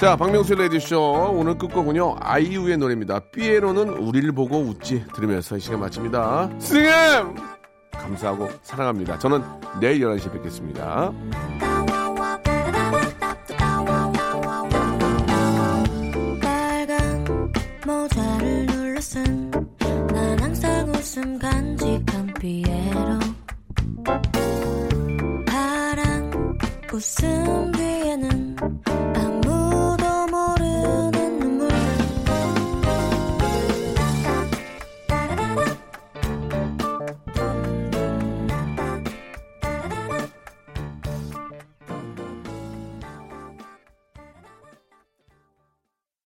[0.02, 3.20] 자, 박명수 레디쇼 오늘 끝곡은요 아이유의 노래입니다.
[3.30, 6.50] 삐에로는 우리를 보고 웃지 들으면서 이 시간 마칩니다.
[6.58, 6.90] 스님
[7.92, 9.16] 감사하고 사랑합니다.
[9.20, 9.44] 저는
[9.80, 11.12] 내일 11시에 뵙겠습니다.
[20.94, 23.18] 웃음 간직한 피에로
[25.46, 26.58] 파란
[26.92, 27.92] 웃음 뒤